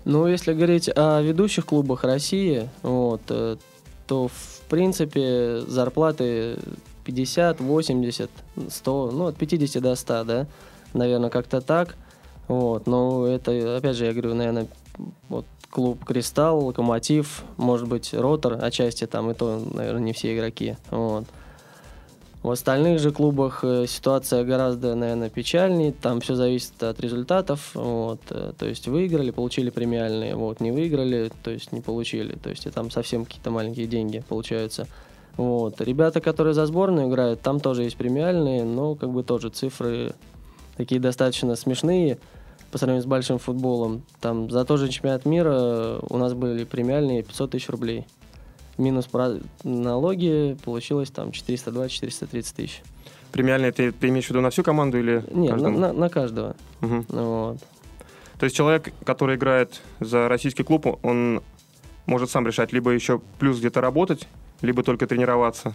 Ну, 0.04 0.26
если 0.26 0.54
говорить 0.54 0.88
о 0.94 1.20
ведущих 1.20 1.66
клубах 1.66 2.04
России, 2.04 2.70
вот, 2.82 3.20
э, 3.28 3.56
то 4.06 4.28
в 4.28 4.60
принципе 4.68 5.60
зарплаты 5.66 6.56
50, 7.04 7.60
80, 7.60 8.30
100, 8.68 9.10
ну 9.12 9.26
от 9.26 9.36
50 9.36 9.82
до 9.82 9.94
100, 9.94 10.24
да, 10.24 10.46
наверное, 10.94 11.30
как-то 11.30 11.60
так. 11.60 11.96
Вот, 12.48 12.86
но 12.86 13.26
это, 13.26 13.76
опять 13.76 13.96
же, 13.96 14.06
я 14.06 14.12
говорю, 14.12 14.34
наверное, 14.34 14.66
вот 15.28 15.46
клуб 15.70 16.04
Кристалл, 16.04 16.66
Локомотив, 16.66 17.44
может 17.56 17.88
быть, 17.88 18.12
Ротор 18.12 18.58
отчасти 18.62 19.06
там, 19.06 19.30
и 19.30 19.34
то, 19.34 19.62
наверное, 19.72 20.02
не 20.02 20.12
все 20.12 20.34
игроки. 20.34 20.76
Вот. 20.90 21.24
В 22.42 22.50
остальных 22.50 23.00
же 23.00 23.10
клубах 23.10 23.60
э, 23.64 23.84
ситуация 23.86 24.44
гораздо, 24.44 24.94
наверное, 24.94 25.28
печальнее. 25.28 25.92
Там 25.92 26.22
все 26.22 26.34
зависит 26.34 26.82
от 26.82 26.98
результатов. 26.98 27.72
Вот. 27.74 28.20
Э, 28.30 28.52
то 28.56 28.66
есть 28.66 28.88
выиграли, 28.88 29.30
получили 29.30 29.68
премиальные. 29.68 30.36
Вот. 30.36 30.60
Не 30.60 30.70
выиграли, 30.70 31.30
то 31.42 31.50
есть 31.50 31.70
не 31.70 31.82
получили. 31.82 32.36
То 32.36 32.48
есть 32.48 32.64
и 32.64 32.70
там 32.70 32.90
совсем 32.90 33.26
какие-то 33.26 33.50
маленькие 33.50 33.86
деньги 33.86 34.24
получаются. 34.26 34.86
Вот. 35.36 35.82
Ребята, 35.82 36.22
которые 36.22 36.54
за 36.54 36.64
сборную 36.64 37.08
играют, 37.08 37.42
там 37.42 37.60
тоже 37.60 37.82
есть 37.82 37.96
премиальные, 37.96 38.64
но 38.64 38.94
как 38.94 39.10
бы 39.10 39.22
тоже 39.22 39.50
цифры 39.50 40.14
такие 40.76 41.00
достаточно 41.00 41.56
смешные 41.56 42.18
по 42.70 42.78
сравнению 42.78 43.02
с 43.02 43.06
большим 43.06 43.38
футболом. 43.38 44.02
Там 44.20 44.50
за 44.50 44.64
тот 44.64 44.80
же 44.80 44.88
чемпионат 44.88 45.24
мира 45.24 45.98
у 46.08 46.16
нас 46.16 46.34
были 46.34 46.64
премиальные 46.64 47.22
500 47.22 47.50
тысяч 47.50 47.68
рублей 47.68 48.06
минус 48.80 49.08
налоги, 49.62 50.56
получилось 50.64 51.10
там 51.10 51.28
420-430 51.28 52.54
тысяч. 52.56 52.82
Премиальные 53.30 53.70
ты, 53.70 53.92
ты 53.92 54.08
имеешь 54.08 54.26
в 54.26 54.30
виду 54.30 54.40
на 54.40 54.50
всю 54.50 54.64
команду 54.64 54.98
или 54.98 55.22
Нет, 55.30 55.56
на, 55.60 55.70
на, 55.70 55.92
на 55.92 56.08
каждого. 56.08 56.56
Угу. 56.82 57.04
Вот. 57.08 57.58
То 58.38 58.44
есть 58.44 58.56
человек, 58.56 58.92
который 59.04 59.36
играет 59.36 59.80
за 60.00 60.28
российский 60.28 60.64
клуб, 60.64 60.86
он 61.02 61.42
может 62.06 62.30
сам 62.30 62.46
решать 62.46 62.72
либо 62.72 62.90
еще 62.90 63.20
плюс 63.38 63.58
где-то 63.58 63.80
работать, 63.80 64.26
либо 64.62 64.82
только 64.82 65.06
тренироваться. 65.06 65.74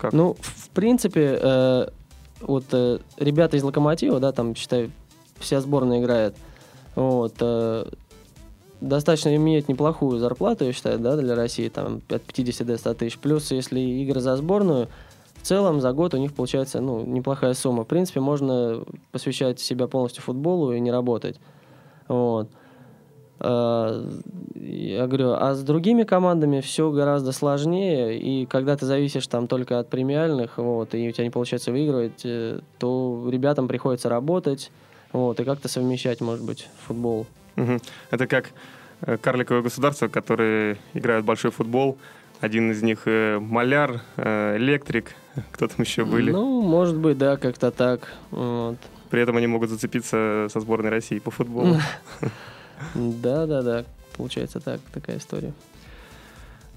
Как? 0.00 0.12
Ну, 0.12 0.36
в 0.40 0.70
принципе, 0.70 1.38
э, 1.40 1.88
вот 2.42 2.64
э, 2.72 2.98
ребята 3.16 3.56
из 3.56 3.62
Локомотива, 3.62 4.20
да, 4.20 4.32
там, 4.32 4.54
считай, 4.54 4.90
вся 5.38 5.60
сборная 5.60 6.00
играет. 6.00 6.34
Вот, 6.94 7.34
э, 7.40 7.86
достаточно 8.80 9.34
имеет 9.36 9.68
неплохую 9.68 10.18
зарплату, 10.18 10.64
я 10.64 10.72
считаю, 10.72 10.98
да, 10.98 11.16
для 11.16 11.34
России, 11.34 11.68
там, 11.68 12.02
от 12.08 12.22
50 12.22 12.66
до 12.66 12.76
100 12.76 12.94
тысяч. 12.94 13.18
Плюс, 13.18 13.50
если 13.50 13.80
игры 13.80 14.20
за 14.20 14.36
сборную, 14.36 14.88
в 15.36 15.46
целом 15.46 15.80
за 15.80 15.92
год 15.92 16.14
у 16.14 16.18
них 16.18 16.34
получается, 16.34 16.80
ну, 16.80 17.04
неплохая 17.04 17.54
сумма. 17.54 17.84
В 17.84 17.88
принципе, 17.88 18.20
можно 18.20 18.84
посвящать 19.10 19.58
себя 19.60 19.88
полностью 19.88 20.22
футболу 20.22 20.72
и 20.72 20.80
не 20.80 20.90
работать. 20.90 21.40
Вот. 22.08 22.48
А, 23.44 24.08
я 24.54 25.06
говорю, 25.08 25.32
а 25.32 25.54
с 25.54 25.62
другими 25.62 26.04
командами 26.04 26.60
все 26.60 26.92
гораздо 26.92 27.32
сложнее, 27.32 28.16
и 28.16 28.46
когда 28.46 28.76
ты 28.76 28.86
зависишь 28.86 29.26
там 29.26 29.48
только 29.48 29.80
от 29.80 29.88
премиальных, 29.88 30.58
вот, 30.58 30.94
и 30.94 31.08
у 31.08 31.12
тебя 31.12 31.24
не 31.24 31.30
получается 31.30 31.72
выигрывать, 31.72 32.22
э, 32.24 32.60
то 32.78 33.28
ребятам 33.28 33.66
приходится 33.66 34.08
работать, 34.08 34.70
вот, 35.12 35.40
и 35.40 35.44
как-то 35.44 35.68
совмещать, 35.68 36.20
может 36.20 36.44
быть, 36.44 36.68
футбол. 36.86 37.26
Это 38.10 38.28
как 38.28 38.50
э, 39.00 39.16
карликовое 39.16 39.62
государство, 39.62 40.06
которые 40.06 40.78
играют 40.94 41.26
большой 41.26 41.50
футбол. 41.50 41.98
Один 42.40 42.70
из 42.70 42.80
них 42.82 43.02
э, 43.06 43.40
маляр, 43.40 44.02
э, 44.16 44.56
электрик, 44.56 45.16
кто 45.50 45.66
там 45.66 45.78
еще 45.80 46.04
были. 46.04 46.30
Ну, 46.30 46.62
может 46.62 46.96
быть, 46.96 47.18
да, 47.18 47.36
как-то 47.36 47.72
так. 47.72 48.12
Вот. 48.30 48.76
При 49.10 49.20
этом 49.20 49.36
они 49.36 49.48
могут 49.48 49.68
зацепиться 49.68 50.46
со 50.48 50.60
сборной 50.60 50.90
России 50.90 51.18
по 51.18 51.32
футболу. 51.32 51.76
Да, 52.94 53.46
да, 53.46 53.62
да. 53.62 53.84
Получается 54.16 54.60
так, 54.60 54.80
такая 54.92 55.18
история. 55.18 55.52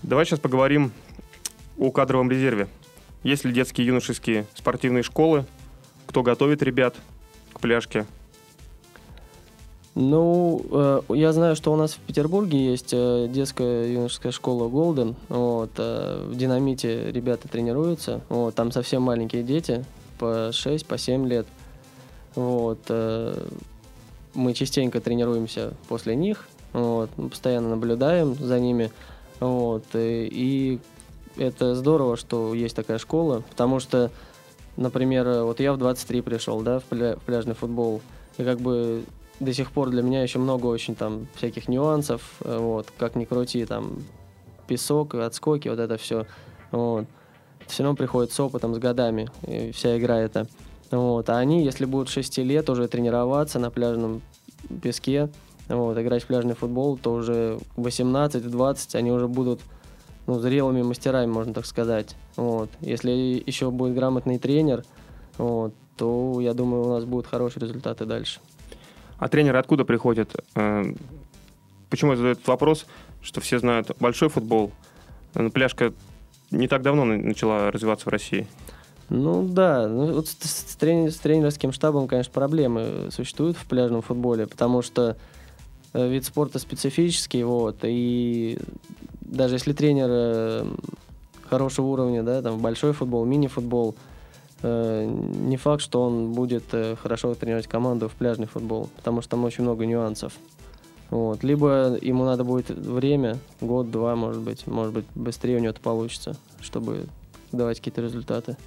Давай 0.03 0.25
сейчас 0.25 0.39
поговорим 0.39 0.91
о 1.77 1.91
кадровом 1.91 2.29
резерве. 2.29 2.67
Есть 3.24 3.43
ли 3.43 3.51
детские 3.51 3.88
юношеские 3.88 4.45
спортивные 4.53 5.03
школы? 5.03 5.45
Кто 6.05 6.21
готовит 6.21 6.62
ребят 6.62 6.95
к 7.53 7.59
пляжке? 7.59 8.05
Ну, 9.95 10.62
э, 10.71 11.01
я 11.09 11.31
знаю, 11.31 11.55
что 11.55 11.71
у 11.71 11.77
нас 11.77 11.93
в 11.93 12.00
Петербурге 12.00 12.71
есть 12.71 12.89
э, 12.93 13.27
детская 13.29 13.91
юношеская 13.91 14.33
школа 14.33 14.69
Golden. 14.69 15.15
Вот, 15.29 15.71
э, 15.77 16.27
в 16.27 16.35
Динамите 16.35 17.12
ребята 17.12 17.47
тренируются. 17.47 18.19
Вот, 18.27 18.53
там 18.55 18.71
совсем 18.74 19.03
маленькие 19.03 19.41
дети, 19.41 19.85
по 20.19 20.51
6, 20.51 20.85
по 20.85 20.97
7 20.97 21.25
лет. 21.27 21.47
Вот, 22.35 22.79
мы 24.36 24.54
частенько 24.54 25.01
тренируемся 25.01 25.74
после 25.88 26.15
них. 26.15 26.48
Вот, 26.74 27.10
постоянно 27.12 27.70
наблюдаем 27.70 28.36
за 28.36 28.60
ними. 28.60 28.92
Вот, 29.39 29.86
и, 29.94 30.30
и 30.32 30.80
это 31.38 31.75
здорово, 31.75 32.18
что 32.18 32.54
есть 32.54 32.75
такая 32.75 32.98
школа, 32.98 33.44
потому 33.50 33.80
что, 33.80 34.12
например, 34.77 35.44
вот 35.44 35.60
я 35.60 35.74
в 35.74 35.77
23 35.77 36.22
пришел, 36.22 36.62
да, 36.62 36.80
в, 36.80 36.84
пля 36.84 37.15
в 37.15 37.22
пляжный 37.22 37.56
футбол, 37.56 38.01
и 38.38 38.44
как 38.44 38.60
бы 38.60 39.04
до 39.39 39.54
сих 39.54 39.72
пор 39.72 39.89
для 39.89 40.01
меня 40.01 40.24
еще 40.24 40.39
много 40.39 40.68
очень 40.68 40.96
там 40.96 41.27
всяких 41.36 41.68
нюансов, 41.68 42.36
вот, 42.39 42.88
как 42.98 43.15
ни 43.15 43.25
крути, 43.25 43.65
там, 43.65 44.04
песок, 44.68 45.15
отскоки, 45.15 45.68
вот 45.68 45.80
это 45.80 45.98
все, 45.98 46.25
вот. 46.72 47.06
Все 47.68 47.84
равно 47.84 47.96
приходит 47.96 48.32
с 48.32 48.39
опытом, 48.39 48.75
с 48.75 48.77
годами, 48.77 49.27
вся 49.74 49.98
игра 49.98 50.20
эта. 50.20 50.48
Вот. 50.96 51.30
А 51.30 51.38
они, 51.38 51.64
если 51.64 51.86
будут 51.86 52.10
6 52.10 52.38
лет 52.40 52.70
уже 52.70 52.88
тренироваться 52.88 53.60
на 53.60 53.70
пляжном 53.70 54.22
песке, 54.82 55.30
вот, 55.68 55.98
играть 55.98 56.24
в 56.24 56.28
пляжный 56.28 56.56
футбол, 56.56 56.98
то 56.98 57.14
уже 57.14 57.60
18-20 57.75 58.96
они 58.96 59.12
уже 59.12 59.28
будут 59.28 59.62
ну, 60.28 60.40
зрелыми 60.40 60.84
мастерами, 60.84 61.30
можно 61.30 61.54
так 61.54 61.66
сказать. 61.66 62.16
Вот. 62.36 62.70
Если 62.80 63.12
еще 63.46 63.72
будет 63.72 63.96
грамотный 63.96 64.40
тренер, 64.40 64.84
вот, 65.38 65.74
то 65.98 66.40
я 66.40 66.54
думаю, 66.54 66.84
у 66.84 66.90
нас 66.90 67.04
будут 67.04 67.28
хорошие 67.28 67.62
результаты 67.62 68.06
дальше. 68.06 68.40
А 69.18 69.28
тренеры 69.28 69.58
откуда 69.58 69.86
приходят? 69.86 70.34
Э, 70.56 70.84
почему 71.90 72.12
я 72.12 72.18
задаю 72.18 72.34
этот 72.34 72.48
вопрос? 72.48 72.86
Что 73.22 73.42
все 73.42 73.60
знают 73.60 73.92
большой 74.00 74.30
футбол. 74.30 74.72
Пляжка 75.54 75.94
не 76.52 76.68
так 76.68 76.84
давно 76.84 77.06
начала 77.06 77.72
развиваться 77.72 78.06
в 78.06 78.12
России. 78.12 78.48
Ну 79.09 79.47
да, 79.47 79.88
ну, 79.88 80.13
вот 80.13 80.27
с, 80.27 80.35
с, 80.41 80.75
тренер, 80.75 81.12
с 81.12 81.17
тренерским 81.17 81.71
штабом, 81.71 82.07
конечно, 82.07 82.33
проблемы 82.33 83.09
существуют 83.12 83.55
в 83.55 83.65
пляжном 83.65 84.01
футболе, 84.01 84.47
потому 84.47 84.81
что 84.81 85.15
э, 85.93 86.07
вид 86.07 86.25
спорта 86.25 86.57
специфический, 86.57 87.43
вот, 87.43 87.77
и 87.83 88.57
даже 89.21 89.55
если 89.55 89.74
тренер 89.74 90.07
э, 90.09 90.65
хорошего 91.47 91.85
уровня, 91.88 92.24
да, 92.24 92.41
там 92.41 92.59
большой 92.59 92.93
футбол, 92.93 93.25
мини-футбол, 93.25 93.95
Э, 94.62 95.05
не 95.05 95.57
факт, 95.57 95.83
что 95.83 96.01
он 96.01 96.31
будет 96.31 96.63
э, 96.71 96.95
хорошо 96.95 97.35
тренировать 97.35 97.67
команду 97.67 98.07
в 98.07 98.13
пляжный 98.13 98.47
футбол, 98.47 98.89
потому 98.95 99.21
что 99.21 99.31
там 99.31 99.43
очень 99.43 99.63
много 99.63 99.85
нюансов. 99.85 100.33
Вот. 101.12 101.43
Либо 101.43 101.97
ему 102.01 102.25
надо 102.25 102.43
будет 102.43 102.69
время, 102.69 103.38
год-два, 103.62 104.15
может 104.15 104.41
быть, 104.41 104.65
может 104.65 104.93
быть, 104.93 105.05
быстрее 105.13 105.57
у 105.57 105.59
него 105.59 105.69
это 105.69 105.81
получится, 105.81 106.35
чтобы 106.62 107.05
давать 107.51 107.77
какие-то 107.77 108.01
результаты. 108.01 108.57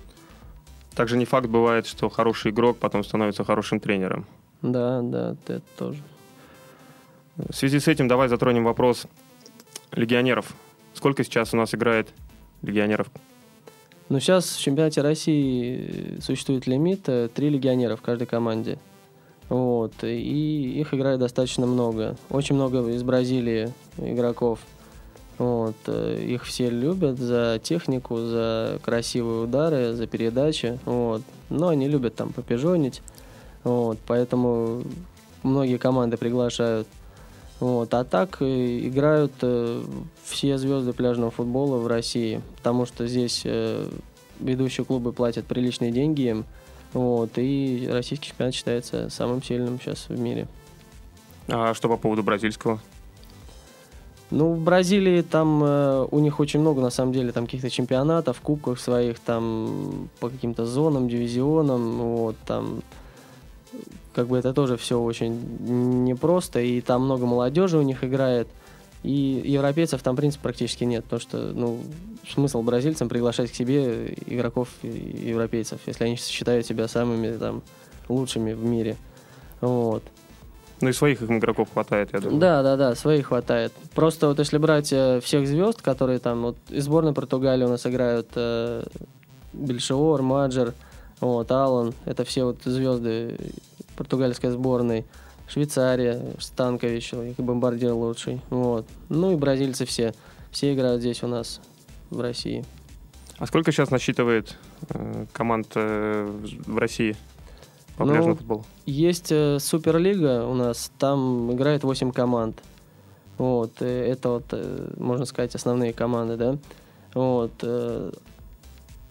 Также 0.98 1.16
не 1.16 1.26
факт 1.26 1.46
бывает, 1.46 1.86
что 1.86 2.08
хороший 2.08 2.50
игрок 2.50 2.78
потом 2.78 3.04
становится 3.04 3.44
хорошим 3.44 3.78
тренером. 3.78 4.26
Да, 4.62 5.00
да, 5.00 5.36
это 5.46 5.62
тоже. 5.76 6.02
В 7.36 7.54
связи 7.54 7.78
с 7.78 7.86
этим 7.86 8.08
давай 8.08 8.28
затронем 8.28 8.64
вопрос 8.64 9.06
легионеров. 9.92 10.52
Сколько 10.94 11.22
сейчас 11.22 11.54
у 11.54 11.56
нас 11.56 11.72
играет 11.72 12.08
легионеров 12.62 13.06
но 14.08 14.18
сейчас 14.20 14.56
в 14.56 14.60
чемпионате 14.60 15.02
России 15.02 16.18
существует 16.20 16.66
лимит 16.66 17.08
э, 17.08 17.28
три 17.28 17.50
легионера 17.50 17.94
в 17.94 18.02
каждой 18.02 18.26
команде. 18.26 18.78
Вот, 19.50 19.92
и 20.02 20.80
их 20.80 20.94
играет 20.94 21.20
достаточно 21.20 21.66
много. 21.66 22.16
Очень 22.30 22.56
много 22.56 22.88
из 22.88 23.02
Бразилии 23.02 23.72
игроков. 23.98 24.60
Вот, 25.38 25.76
э, 25.86 26.24
их 26.26 26.44
все 26.44 26.68
любят 26.68 27.18
за 27.18 27.60
технику, 27.62 28.16
за 28.18 28.80
красивые 28.82 29.44
удары, 29.44 29.92
за 29.92 30.06
передачи. 30.08 30.78
Вот. 30.84 31.22
Но 31.48 31.68
они 31.68 31.88
любят 31.88 32.16
там 32.16 32.32
попижонить. 32.32 33.02
Вот, 33.62 33.98
поэтому 34.06 34.82
многие 35.42 35.78
команды 35.78 36.16
приглашают 36.16 36.86
вот. 37.60 37.92
А 37.94 38.04
так 38.04 38.38
э, 38.40 38.86
играют 38.86 39.32
э, 39.42 39.82
все 40.24 40.58
звезды 40.58 40.92
пляжного 40.92 41.30
футбола 41.30 41.78
в 41.78 41.86
России, 41.86 42.40
потому 42.56 42.86
что 42.86 43.06
здесь 43.06 43.44
ведущие 44.40 44.84
клубы 44.84 45.12
платят 45.12 45.46
приличные 45.46 45.90
деньги 45.90 46.22
им. 46.22 46.44
Вот, 46.92 47.32
и 47.36 47.88
российский 47.92 48.28
чемпионат 48.28 48.54
считается 48.54 49.10
самым 49.10 49.42
сильным 49.42 49.78
сейчас 49.80 50.08
в 50.08 50.18
мире. 50.18 50.48
А 51.48 51.74
что 51.74 51.88
по 51.88 51.96
поводу 51.96 52.22
бразильского? 52.22 52.80
Ну, 54.30 54.52
в 54.52 54.60
Бразилии 54.60 55.22
там 55.22 55.62
э, 55.64 56.06
у 56.10 56.18
них 56.18 56.38
очень 56.38 56.60
много, 56.60 56.82
на 56.82 56.90
самом 56.90 57.12
деле, 57.12 57.32
там 57.32 57.46
каких-то 57.46 57.70
чемпионатов, 57.70 58.40
кубков 58.42 58.78
своих, 58.78 59.18
там 59.20 60.10
по 60.20 60.28
каким-то 60.28 60.66
зонам, 60.66 61.08
дивизионам, 61.08 61.98
вот, 61.98 62.36
там 62.46 62.82
как 64.14 64.28
бы 64.28 64.36
это 64.36 64.52
тоже 64.52 64.76
все 64.76 65.00
очень 65.00 66.04
непросто, 66.04 66.60
и 66.60 66.80
там 66.82 67.04
много 67.04 67.24
молодежи 67.24 67.78
у 67.78 67.82
них 67.82 68.04
играет, 68.04 68.48
и 69.02 69.42
европейцев 69.46 70.02
там, 70.02 70.14
в 70.14 70.18
принципе, 70.18 70.42
практически 70.42 70.84
нет, 70.84 71.04
потому 71.04 71.20
что, 71.20 71.38
ну, 71.54 71.80
смысл 72.28 72.62
бразильцам 72.62 73.08
приглашать 73.08 73.50
к 73.50 73.54
себе 73.54 74.14
игроков 74.26 74.68
европейцев, 74.82 75.80
если 75.86 76.04
они 76.04 76.16
считают 76.16 76.66
себя 76.66 76.86
самыми 76.88 77.34
там 77.38 77.62
лучшими 78.08 78.52
в 78.52 78.64
мире, 78.64 78.96
вот. 79.60 80.02
Ну 80.80 80.88
и 80.88 80.92
своих 80.92 81.22
игроков 81.22 81.68
хватает, 81.72 82.10
я 82.12 82.20
думаю. 82.20 82.38
Да, 82.38 82.62
да, 82.62 82.76
да, 82.76 82.94
своих 82.94 83.26
хватает. 83.26 83.72
Просто 83.94 84.28
вот 84.28 84.38
если 84.38 84.58
брать 84.58 84.92
э, 84.92 85.20
всех 85.20 85.46
звезд, 85.46 85.82
которые 85.82 86.18
там, 86.20 86.42
вот 86.42 86.56
из 86.68 86.84
сборной 86.84 87.12
Португалии 87.12 87.64
у 87.64 87.68
нас 87.68 87.86
играют 87.86 88.28
э, 88.36 88.84
Бельшиор, 89.52 90.22
Маджер, 90.22 90.74
вот, 91.20 91.50
Аллан, 91.50 91.94
это 92.04 92.24
все 92.24 92.44
вот 92.44 92.58
звезды 92.64 93.36
португальской 93.96 94.50
сборной. 94.50 95.04
Швейцария, 95.48 96.22
Станкович, 96.38 97.14
их 97.14 97.36
бомбардир 97.36 97.92
лучший. 97.92 98.40
Вот. 98.50 98.86
Ну 99.08 99.32
и 99.32 99.36
бразильцы 99.36 99.86
все. 99.86 100.14
Все 100.50 100.74
играют 100.74 101.00
здесь 101.00 101.22
у 101.22 101.26
нас, 101.26 101.60
в 102.10 102.20
России. 102.20 102.64
А 103.38 103.46
сколько 103.46 103.72
сейчас 103.72 103.90
насчитывает 103.90 104.56
э, 104.90 105.26
команд 105.32 105.68
э, 105.74 106.28
в 106.66 106.78
России? 106.78 107.16
По 107.98 108.04
ну, 108.04 108.12
пляжному 108.12 108.36
футболу? 108.36 108.64
Есть 108.86 109.32
э, 109.32 109.58
Суперлига 109.58 110.46
у 110.46 110.54
нас, 110.54 110.90
там 110.98 111.52
играет 111.52 111.82
8 111.82 112.12
команд. 112.12 112.62
Вот, 113.36 113.72
э, 113.80 114.06
это 114.06 114.30
вот, 114.30 114.44
э, 114.52 114.92
можно 114.96 115.24
сказать, 115.24 115.54
основные 115.54 115.92
команды, 115.92 116.36
да. 116.36 116.58
Вот. 117.14 117.52
Э, 117.62 118.12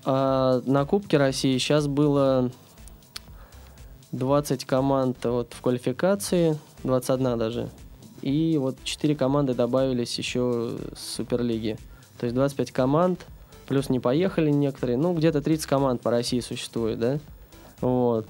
а 0.05 0.61
на 0.65 0.85
Кубке 0.85 1.17
России 1.17 1.57
сейчас 1.57 1.87
было 1.87 2.49
20 4.13 4.63
команд 4.63 5.17
вот 5.25 5.53
в 5.53 5.61
квалификации, 5.61 6.57
21 6.83 7.37
даже. 7.37 7.69
И 8.21 8.57
вот 8.57 8.77
4 8.83 9.15
команды 9.15 9.53
добавились 9.53 10.17
еще 10.17 10.77
с 10.95 11.15
Суперлиги. 11.15 11.77
То 12.17 12.25
есть 12.25 12.35
25 12.35 12.71
команд, 12.71 13.25
плюс 13.67 13.89
не 13.89 13.99
поехали 13.99 14.49
некоторые. 14.49 14.97
Ну, 14.97 15.13
где-то 15.13 15.41
30 15.41 15.65
команд 15.65 16.01
по 16.01 16.09
России 16.09 16.39
существует, 16.39 16.99
да? 16.99 17.19
Вот. 17.81 18.25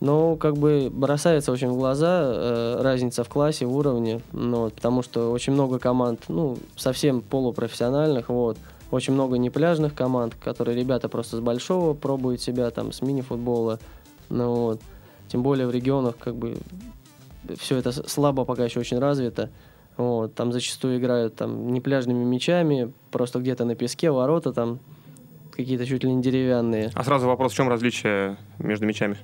Но 0.00 0.36
как 0.36 0.56
бы 0.56 0.88
бросается 0.90 1.52
очень 1.52 1.68
в 1.68 1.76
глаза 1.76 2.22
э, 2.22 2.80
разница 2.80 3.22
в 3.22 3.28
классе, 3.28 3.66
в 3.66 3.76
уровне, 3.76 4.22
ну, 4.32 4.62
вот, 4.62 4.74
потому 4.74 5.02
что 5.02 5.30
очень 5.30 5.52
много 5.52 5.78
команд, 5.78 6.24
ну, 6.28 6.56
совсем 6.74 7.20
полупрофессиональных, 7.20 8.30
вот, 8.30 8.56
очень 8.90 9.12
много 9.12 9.36
непляжных 9.36 9.94
команд, 9.94 10.34
которые 10.42 10.78
ребята 10.78 11.10
просто 11.10 11.36
с 11.36 11.40
большого 11.40 11.92
пробуют 11.92 12.40
себя, 12.40 12.70
там, 12.70 12.92
с 12.92 13.02
мини-футбола, 13.02 13.78
ну, 14.30 14.54
вот, 14.54 14.80
тем 15.28 15.42
более 15.42 15.66
в 15.66 15.70
регионах, 15.70 16.16
как 16.18 16.34
бы, 16.34 16.56
все 17.58 17.76
это 17.76 17.92
слабо 17.92 18.46
пока 18.46 18.64
еще 18.64 18.80
очень 18.80 18.98
развито, 18.98 19.50
вот, 19.98 20.34
там 20.34 20.50
зачастую 20.50 20.98
играют, 20.98 21.36
там, 21.36 21.74
не 21.74 21.82
пляжными 21.82 22.24
мячами, 22.24 22.90
просто 23.10 23.38
где-то 23.38 23.66
на 23.66 23.74
песке, 23.74 24.10
ворота 24.10 24.54
там, 24.54 24.78
какие-то 25.52 25.84
чуть 25.84 26.04
ли 26.04 26.10
не 26.10 26.22
деревянные. 26.22 26.90
А 26.94 27.04
сразу 27.04 27.26
вопрос, 27.26 27.52
в 27.52 27.54
чем 27.54 27.68
различие 27.68 28.38
между 28.58 28.86
мячами? 28.86 29.18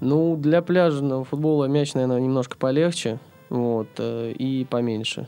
Ну, 0.00 0.36
для 0.36 0.62
пляжного 0.62 1.24
футбола 1.24 1.64
мяч, 1.66 1.94
наверное, 1.94 2.20
немножко 2.20 2.56
полегче, 2.56 3.18
вот, 3.48 3.88
э, 3.98 4.32
и 4.32 4.64
поменьше. 4.64 5.26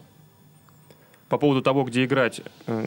По 1.28 1.38
поводу 1.38 1.62
того, 1.62 1.84
где 1.84 2.04
играть. 2.04 2.42
Э, 2.66 2.86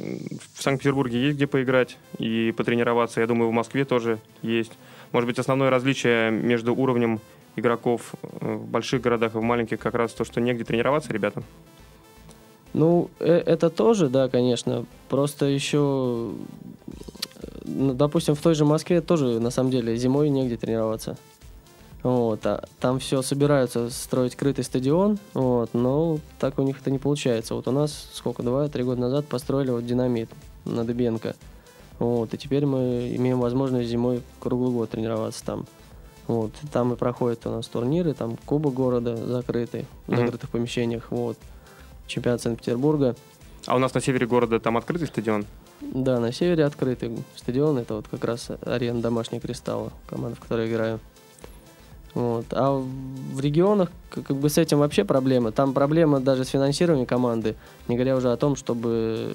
в 0.55 0.61
Санкт-Петербурге 0.61 1.21
есть 1.21 1.37
где 1.37 1.47
поиграть 1.47 1.97
и 2.17 2.53
потренироваться. 2.55 3.21
Я 3.21 3.27
думаю, 3.27 3.49
в 3.49 3.53
Москве 3.53 3.85
тоже 3.85 4.19
есть. 4.41 4.71
Может 5.11 5.27
быть, 5.27 5.39
основное 5.39 5.69
различие 5.69 6.31
между 6.31 6.75
уровнем 6.75 7.19
игроков 7.55 8.13
э, 8.21 8.55
в 8.55 8.65
больших 8.67 9.01
городах 9.01 9.35
и 9.35 9.37
в 9.37 9.41
маленьких 9.41 9.79
как 9.79 9.95
раз 9.95 10.11
то, 10.13 10.23
что 10.23 10.39
негде 10.39 10.63
тренироваться 10.63 11.11
ребятам? 11.11 11.43
Ну, 12.73 13.09
это 13.19 13.69
тоже, 13.69 14.07
да, 14.07 14.29
конечно. 14.29 14.85
Просто 15.09 15.45
еще, 15.45 16.31
ну, 17.65 17.93
допустим, 17.93 18.35
в 18.35 18.41
той 18.41 18.55
же 18.55 18.63
Москве 18.65 19.01
тоже, 19.01 19.39
на 19.39 19.49
самом 19.49 19.71
деле, 19.71 19.97
зимой 19.97 20.29
негде 20.29 20.55
тренироваться. 20.55 21.17
Вот, 22.03 22.43
а 22.47 22.67
там 22.79 22.97
все 22.97 23.21
собираются 23.21 23.91
строить 23.91 24.35
крытый 24.35 24.63
стадион, 24.63 25.19
вот, 25.35 25.73
но 25.73 26.19
так 26.39 26.57
у 26.57 26.63
них 26.63 26.79
это 26.81 26.89
не 26.89 26.97
получается. 26.97 27.53
Вот 27.53 27.67
у 27.67 27.71
нас 27.71 28.09
сколько, 28.13 28.41
два-три 28.41 28.83
года 28.83 29.01
назад 29.01 29.27
построили 29.27 29.69
вот 29.69 29.85
динамит 29.85 30.29
на 30.65 30.83
Дыбенко. 30.83 31.35
Вот, 31.99 32.33
и 32.33 32.37
теперь 32.37 32.65
мы 32.65 33.15
имеем 33.15 33.39
возможность 33.39 33.87
зимой 33.87 34.23
круглый 34.39 34.71
год 34.71 34.89
тренироваться 34.89 35.45
там. 35.45 35.67
Вот, 36.25 36.51
там 36.71 36.93
и 36.93 36.95
проходят 36.95 37.45
у 37.45 37.51
нас 37.51 37.67
турниры, 37.67 38.13
там 38.13 38.37
Кубок 38.45 38.73
города 38.73 39.15
закрытый, 39.15 39.85
в 40.07 40.11
mm-hmm. 40.11 40.17
закрытых 40.17 40.49
помещениях, 40.49 41.11
вот, 41.11 41.37
чемпионат 42.07 42.41
Санкт-Петербурга. 42.41 43.15
А 43.67 43.75
у 43.75 43.79
нас 43.79 43.93
на 43.93 44.01
севере 44.01 44.25
города 44.25 44.59
там 44.59 44.77
открытый 44.77 45.07
стадион? 45.07 45.45
Да, 45.81 46.19
на 46.19 46.31
севере 46.31 46.65
открытый 46.65 47.11
стадион, 47.35 47.77
это 47.77 47.95
вот 47.95 48.07
как 48.09 48.23
раз 48.23 48.49
арена 48.65 49.01
домашнего 49.01 49.41
кристалла, 49.41 49.91
команда, 50.07 50.35
в 50.35 50.39
которой 50.39 50.67
играю. 50.67 50.99
Вот. 52.13 52.45
А 52.51 52.71
в 52.77 53.39
регионах 53.39 53.89
как 54.09 54.35
бы 54.35 54.49
с 54.49 54.57
этим 54.57 54.79
вообще 54.79 55.05
проблема. 55.05 55.51
Там 55.51 55.73
проблема 55.73 56.19
даже 56.19 56.43
с 56.43 56.49
финансированием 56.49 57.05
команды, 57.05 57.55
не 57.87 57.95
говоря 57.95 58.15
уже 58.15 58.31
о 58.31 58.37
том, 58.37 58.55
чтобы 58.55 59.33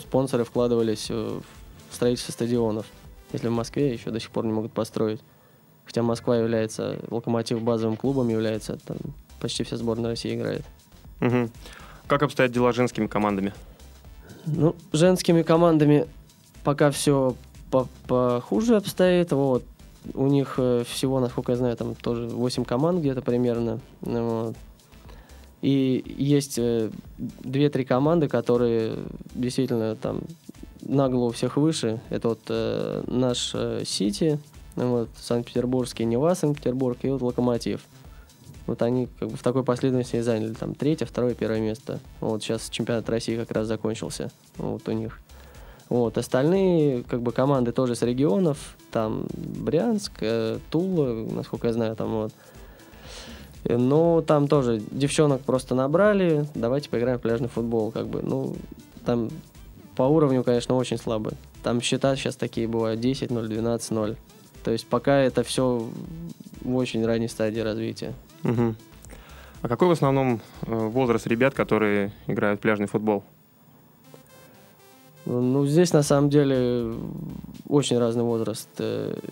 спонсоры 0.00 0.44
вкладывались 0.44 1.10
в 1.10 1.42
строительство 1.90 2.32
стадионов. 2.32 2.86
Если 3.32 3.48
в 3.48 3.52
Москве 3.52 3.92
еще 3.92 4.10
до 4.10 4.20
сих 4.20 4.30
пор 4.30 4.44
не 4.44 4.52
могут 4.52 4.72
построить. 4.72 5.20
Хотя 5.84 6.02
Москва 6.02 6.36
является, 6.36 6.98
Локомотив 7.10 7.60
базовым 7.62 7.96
клубом 7.96 8.28
является, 8.28 8.78
там 8.86 8.96
почти 9.40 9.64
вся 9.64 9.76
сборная 9.76 10.10
России 10.10 10.34
играет. 10.34 10.64
Угу. 11.20 11.50
Как 12.06 12.22
обстоят 12.22 12.52
дела 12.52 12.72
с 12.72 12.76
женскими 12.76 13.06
командами? 13.06 13.52
Ну, 14.46 14.76
женскими 14.92 15.42
командами 15.42 16.06
пока 16.64 16.90
все 16.90 17.34
похуже 18.06 18.76
обстоит. 18.76 19.32
Вот 19.32 19.64
у 20.12 20.26
них 20.26 20.54
э, 20.58 20.84
всего, 20.86 21.20
насколько 21.20 21.52
я 21.52 21.58
знаю, 21.58 21.76
там 21.76 21.94
тоже 21.94 22.28
8 22.28 22.64
команд 22.64 23.00
где-то 23.00 23.22
примерно. 23.22 23.80
Вот. 24.02 24.54
И 25.62 26.04
есть 26.18 26.58
2-3 26.58 27.00
э, 27.48 27.84
команды, 27.84 28.28
которые 28.28 28.98
действительно 29.34 29.96
там 29.96 30.20
нагло 30.82 31.24
у 31.24 31.30
всех 31.30 31.56
выше. 31.56 32.00
Это 32.10 32.28
вот 32.28 32.40
э, 32.48 33.02
наш 33.06 33.52
э, 33.54 33.82
Сити, 33.86 34.38
вот, 34.76 35.08
Санкт-Петербургский 35.18 36.04
Нева, 36.04 36.34
Санкт-Петербург 36.34 36.98
и 37.02 37.08
вот 37.08 37.22
Локомотив. 37.22 37.80
Вот 38.66 38.82
они 38.82 39.08
как 39.18 39.30
бы 39.30 39.36
в 39.36 39.42
такой 39.42 39.62
последовательности 39.64 40.20
заняли 40.20 40.54
там 40.54 40.74
третье, 40.74 41.06
второе, 41.06 41.34
первое 41.34 41.60
место. 41.60 41.98
Вот 42.20 42.42
сейчас 42.42 42.68
чемпионат 42.70 43.08
России 43.08 43.36
как 43.36 43.50
раз 43.50 43.66
закончился. 43.66 44.30
Вот 44.56 44.86
у 44.88 44.92
них. 44.92 45.18
Вот, 45.88 46.16
остальные 46.18 47.02
как 47.04 47.22
бы 47.22 47.32
команды 47.32 47.72
тоже 47.72 47.94
с 47.94 48.02
регионов, 48.02 48.76
там 48.90 49.26
Брянск, 49.34 50.12
э, 50.20 50.58
Тула, 50.70 51.26
насколько 51.30 51.66
я 51.66 51.72
знаю, 51.72 51.96
там 51.96 52.10
вот. 52.10 52.32
Но 53.64 54.22
там 54.22 54.48
тоже 54.48 54.82
девчонок 54.90 55.42
просто 55.42 55.74
набрали, 55.74 56.46
давайте 56.54 56.90
поиграем 56.90 57.18
в 57.18 57.22
пляжный 57.22 57.48
футбол, 57.48 57.90
как 57.90 58.06
бы, 58.08 58.22
ну, 58.22 58.56
там 59.04 59.30
по 59.96 60.02
уровню, 60.02 60.42
конечно, 60.42 60.74
очень 60.74 60.98
слабо. 60.98 61.32
Там 61.62 61.80
счета 61.80 62.16
сейчас 62.16 62.36
такие 62.36 62.66
бывают 62.66 63.00
10-0, 63.00 63.28
12-0. 63.48 64.16
То 64.64 64.70
есть 64.70 64.86
пока 64.86 65.18
это 65.18 65.42
все 65.42 65.86
в 66.62 66.76
очень 66.76 67.04
ранней 67.04 67.28
стадии 67.28 67.60
развития. 67.60 68.14
Угу. 68.42 68.74
А 69.62 69.68
какой 69.68 69.88
в 69.88 69.92
основном 69.92 70.40
э, 70.62 70.74
возраст 70.74 71.26
ребят, 71.26 71.54
которые 71.54 72.12
играют 72.26 72.60
в 72.60 72.62
пляжный 72.62 72.86
футбол? 72.86 73.24
Ну, 75.26 75.66
здесь 75.66 75.92
на 75.92 76.02
самом 76.02 76.30
деле 76.30 76.94
очень 77.68 77.98
разный 77.98 78.24
возраст. 78.24 78.68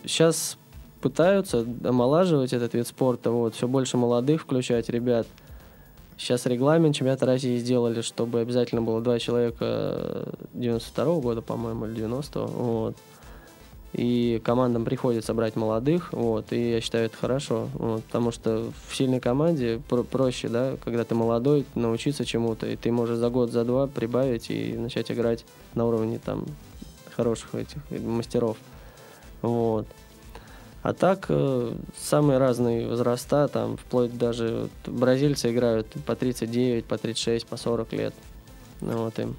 Сейчас 0.04 0.56
э, 0.56 1.02
пытаются 1.02 1.66
омолаживать 1.84 2.52
этот 2.52 2.74
вид 2.74 2.86
спорта, 2.86 3.30
вот, 3.30 3.54
все 3.54 3.68
больше 3.68 3.96
молодых 3.96 4.42
включать 4.42 4.88
ребят. 4.88 5.26
Сейчас 6.16 6.46
регламент 6.46 6.94
чемпионата 6.94 7.26
России 7.26 7.58
сделали, 7.58 8.00
чтобы 8.00 8.40
обязательно 8.40 8.80
было 8.80 9.00
два 9.00 9.18
человека 9.18 10.28
92 10.54 11.04
-го 11.04 11.20
года, 11.20 11.42
по-моему, 11.42 11.86
или 11.86 12.04
90-го. 12.04 12.46
Вот 12.46 12.96
и 13.92 14.40
командам 14.44 14.84
приходится 14.84 15.34
брать 15.34 15.56
молодых, 15.56 16.12
вот, 16.12 16.52
и 16.52 16.72
я 16.72 16.80
считаю 16.80 17.06
это 17.06 17.16
хорошо, 17.16 17.68
вот, 17.74 18.04
потому 18.04 18.32
что 18.32 18.70
в 18.88 18.96
сильной 18.96 19.20
команде 19.20 19.80
про 19.88 20.02
проще, 20.02 20.48
да, 20.48 20.76
когда 20.84 21.04
ты 21.04 21.14
молодой, 21.14 21.66
научиться 21.74 22.24
чему-то, 22.24 22.66
и 22.66 22.76
ты 22.76 22.90
можешь 22.90 23.18
за 23.18 23.28
год, 23.28 23.50
за 23.50 23.64
два 23.64 23.86
прибавить 23.86 24.50
и 24.50 24.74
начать 24.74 25.10
играть 25.10 25.44
на 25.74 25.86
уровне 25.86 26.18
там 26.24 26.46
хороших 27.14 27.54
этих 27.54 27.78
мастеров. 27.90 28.56
Вот. 29.42 29.86
А 30.82 30.94
так, 30.94 31.26
э, 31.28 31.74
самые 31.96 32.38
разные 32.38 32.88
возраста, 32.88 33.46
там, 33.48 33.76
вплоть 33.76 34.16
даже 34.16 34.68
вот, 34.86 34.94
бразильцы 34.94 35.52
играют 35.52 35.86
по 36.06 36.16
39, 36.16 36.86
по 36.86 36.98
36, 36.98 37.46
по 37.46 37.56
40 37.56 37.92
лет. 37.92 38.14
Ну, 38.80 39.04
вот 39.04 39.18
им. 39.20 39.36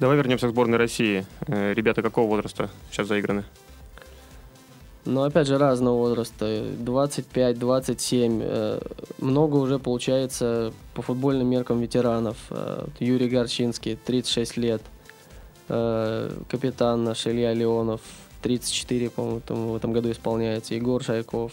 Давай 0.00 0.16
вернемся 0.16 0.48
к 0.48 0.50
сборной 0.50 0.78
России. 0.78 1.24
Э, 1.46 1.74
ребята 1.74 2.02
какого 2.02 2.28
возраста 2.28 2.70
сейчас 2.90 3.06
заиграны? 3.06 3.44
Но 5.06 5.22
опять 5.22 5.46
же 5.46 5.56
разного 5.56 5.96
возраста, 5.96 6.62
25, 6.78 7.58
27. 7.58 8.40
Э, 8.42 8.80
много 9.18 9.56
уже 9.56 9.78
получается 9.78 10.72
по 10.94 11.00
футбольным 11.00 11.48
меркам 11.48 11.80
ветеранов. 11.80 12.36
Э, 12.50 12.86
Юрий 12.98 13.28
Горчинский, 13.28 13.96
36 13.96 14.56
лет. 14.58 14.82
Э, 15.68 16.30
капитан 16.48 17.04
наш 17.04 17.26
Илья 17.26 17.54
Леонов, 17.54 18.02
34, 18.42 19.10
по-моему, 19.10 19.72
в 19.72 19.76
этом 19.76 19.92
году 19.92 20.10
исполняется. 20.10 20.74
Егор 20.74 21.02
Шайков. 21.02 21.52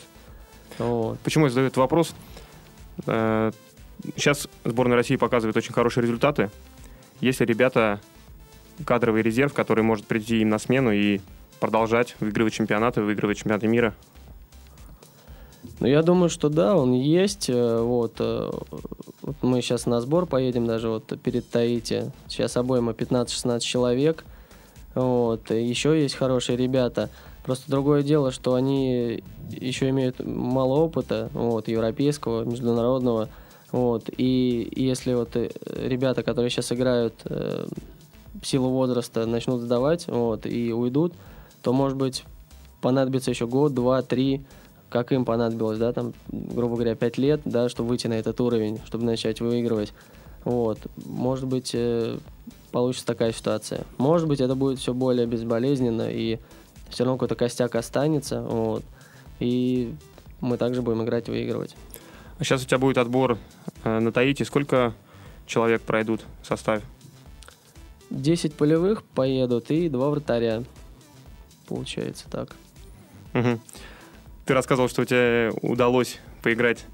Вот. 0.77 1.17
Почему 1.19 1.45
я 1.45 1.49
задаю 1.49 1.67
этот 1.67 1.77
вопрос? 1.77 2.13
Сейчас 3.05 4.47
сборная 4.63 4.97
России 4.97 5.15
показывает 5.15 5.55
очень 5.55 5.73
хорошие 5.73 6.03
результаты. 6.03 6.51
Если 7.21 7.45
ребята 7.45 7.99
кадровый 8.85 9.21
резерв, 9.21 9.53
который 9.53 9.83
может 9.83 10.05
прийти 10.05 10.41
им 10.41 10.49
на 10.49 10.59
смену 10.59 10.91
и 10.91 11.19
продолжать 11.59 12.15
выигрывать 12.19 12.53
чемпионаты, 12.53 13.01
выигрывать 13.01 13.37
чемпионаты 13.37 13.67
мира? 13.67 13.93
Ну, 15.79 15.87
я 15.87 16.01
думаю, 16.01 16.29
что 16.29 16.49
да, 16.49 16.75
он 16.75 16.93
есть. 16.93 17.49
Э, 17.49 17.81
вот, 17.81 18.15
э, 18.19 18.49
вот 19.21 19.35
мы 19.41 19.61
сейчас 19.61 19.85
на 19.85 20.01
сбор 20.01 20.25
поедем 20.25 20.65
даже 20.65 20.89
вот 20.89 21.13
перед 21.21 21.47
Таити. 21.49 22.11
Сейчас 22.27 22.57
обойма 22.57 22.93
15-16 22.93 23.59
человек. 23.59 24.25
Вот. 24.95 25.51
Еще 25.51 26.01
есть 26.01 26.15
хорошие 26.15 26.57
ребята. 26.57 27.09
Просто 27.43 27.69
другое 27.69 28.01
дело, 28.01 28.31
что 28.31 28.55
они 28.55 29.23
еще 29.49 29.89
имеют 29.89 30.19
мало 30.25 30.79
опыта, 30.79 31.29
вот, 31.33 31.67
европейского, 31.67 32.43
международного. 32.43 33.29
Вот. 33.71 34.09
И 34.17 34.71
если 34.75 35.13
вот 35.13 35.35
э, 35.35 35.51
ребята, 35.65 36.23
которые 36.23 36.49
сейчас 36.49 36.71
играют 36.71 37.13
в 37.23 38.45
силу 38.45 38.69
возраста, 38.69 39.25
начнут 39.25 39.61
сдавать 39.61 40.07
вот, 40.07 40.45
и 40.45 40.71
уйдут, 40.73 41.13
то, 41.67 41.73
может 41.73 41.97
быть, 41.97 42.23
понадобится 42.79 43.29
еще 43.29 43.45
год, 43.45 43.73
два, 43.73 44.01
три, 44.01 44.45
как 44.89 45.11
им 45.11 45.25
понадобилось, 45.25 45.77
да, 45.77 45.91
там, 45.91 46.13
грубо 46.29 46.75
говоря, 46.75 46.95
пять 46.95 47.17
лет, 47.17 47.41
да, 47.43 47.67
чтобы 47.67 47.89
выйти 47.89 48.07
на 48.07 48.13
этот 48.13 48.39
уровень, 48.39 48.79
чтобы 48.85 49.03
начать 49.03 49.41
выигрывать. 49.41 49.91
Вот. 50.45 50.79
Может 51.05 51.45
быть, 51.45 51.71
э, 51.73 52.19
получится 52.71 53.05
такая 53.05 53.33
ситуация. 53.33 53.81
Может 53.97 54.29
быть, 54.29 54.39
это 54.39 54.55
будет 54.55 54.79
все 54.79 54.93
более 54.93 55.27
безболезненно, 55.27 56.09
и 56.09 56.39
все 56.87 57.03
равно 57.03 57.17
какой-то 57.17 57.35
костяк 57.35 57.75
останется, 57.75 58.41
вот. 58.43 58.85
И 59.41 59.93
мы 60.39 60.55
также 60.55 60.81
будем 60.81 61.03
играть 61.03 61.27
и 61.27 61.31
выигрывать. 61.31 61.75
А 62.39 62.45
сейчас 62.45 62.63
у 62.63 62.65
тебя 62.65 62.77
будет 62.77 62.97
отбор 62.97 63.37
э, 63.83 63.99
на 63.99 64.13
Таити. 64.13 64.43
Сколько 64.43 64.93
человек 65.45 65.81
пройдут 65.81 66.21
в 66.43 66.47
составе? 66.47 66.81
10 68.09 68.53
полевых 68.53 69.03
поедут 69.03 69.69
и 69.69 69.89
два 69.89 70.09
вратаря 70.11 70.63
получается 71.67 72.29
так. 72.29 72.55
Угу. 73.33 73.59
Ты 74.45 74.53
рассказывал, 74.53 74.89
что 74.89 75.01
у 75.01 75.05
тебя 75.05 75.51
удалось 75.61 76.19
поиграть 76.41 76.85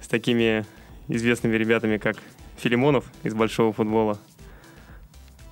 с 0.00 0.08
такими 0.08 0.64
известными 1.08 1.56
ребятами, 1.56 1.98
как 1.98 2.16
Филимонов 2.56 3.10
из 3.24 3.34
большого 3.34 3.72
футбола. 3.72 4.18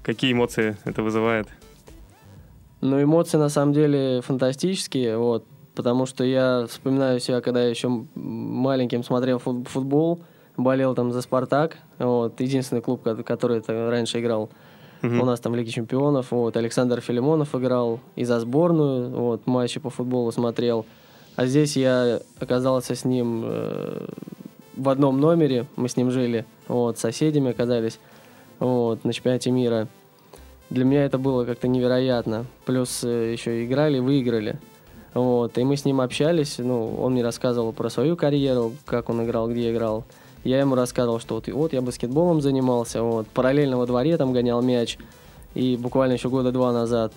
Какие 0.03 0.33
эмоции 0.33 0.77
это 0.85 1.03
вызывает? 1.03 1.49
Ну, 2.81 3.03
эмоции 3.03 3.39
на 3.39 3.49
самом 3.49 3.73
деле 3.73 4.21
фантастические, 4.23 5.19
вот, 5.19 5.45
потому 5.75 6.07
что 6.07 6.23
я 6.25 6.67
вспоминаю 6.69 7.19
себя, 7.19 7.41
когда 7.41 7.63
я 7.63 7.71
еще 7.71 8.07
маленьким 8.15 9.03
смотрел 9.03 9.39
футбол, 9.39 10.23
болел 10.57 10.95
там 10.95 11.13
за 11.13 11.23
«Спартак», 11.23 11.79
вот, 11.99 12.41
единственный 12.41 12.83
клуб, 12.83 13.03
который 13.03 13.63
раньше 13.67 14.21
играл 14.21 14.51
У 15.03 15.25
нас 15.25 15.41
там 15.41 15.53
в 15.53 15.57
Лиге 15.57 15.71
Чемпионов. 15.71 16.31
Вот, 16.31 16.57
Александр 16.57 17.01
Филимонов 17.01 17.55
играл 17.55 18.01
и 18.17 18.25
за 18.25 18.41
сборную. 18.41 19.11
Вот, 19.11 19.47
матчи 19.47 19.81
по 19.81 19.91
футболу 19.91 20.33
смотрел. 20.33 20.87
А 21.37 21.47
здесь 21.47 21.77
я 21.77 22.21
оказался 22.41 22.95
с 22.97 23.05
ним 23.05 23.45
э, 23.47 24.07
в 24.77 24.89
одном 24.89 25.21
номере. 25.21 25.67
Мы 25.77 25.89
с 25.89 25.97
ним 25.97 26.11
жили. 26.11 26.45
Вот, 26.67 26.99
соседями 26.99 27.51
оказались. 27.51 28.01
Вот, 28.59 29.05
на 29.05 29.13
чемпионате 29.13 29.53
мира. 29.53 29.87
Для 30.71 30.85
меня 30.85 31.05
это 31.05 31.17
было 31.17 31.45
как-то 31.45 31.69
невероятно. 31.69 32.45
Плюс 32.65 33.05
э, 33.05 33.33
еще 33.33 33.65
играли, 33.65 34.01
выиграли. 34.01 34.59
Вот, 35.15 35.57
и 35.59 35.65
мы 35.65 35.77
с 35.77 35.85
ним 35.85 36.01
общались. 36.01 36.59
Ну, 36.59 36.97
он 36.97 37.13
мне 37.13 37.23
рассказывал 37.23 37.73
про 37.73 37.89
свою 37.89 38.17
карьеру, 38.17 38.73
как 38.85 39.09
он 39.09 39.25
играл, 39.25 39.49
где 39.49 39.73
играл. 39.73 40.05
Я 40.49 40.61
ему 40.61 40.77
рассказывал, 40.77 41.21
что 41.21 41.35
вот, 41.35 41.47
вот 41.49 41.73
я 41.75 41.83
баскетболом 41.83 42.41
занимался, 42.41 43.03
вот, 43.03 43.29
параллельно 43.29 43.77
во 43.77 43.85
дворе 43.85 44.17
там 44.17 44.33
гонял 44.33 44.63
мяч, 44.63 44.97
и 45.55 45.77
буквально 45.77 46.15
еще 46.15 46.31
года 46.31 46.53
два 46.53 46.73
назад. 46.73 47.13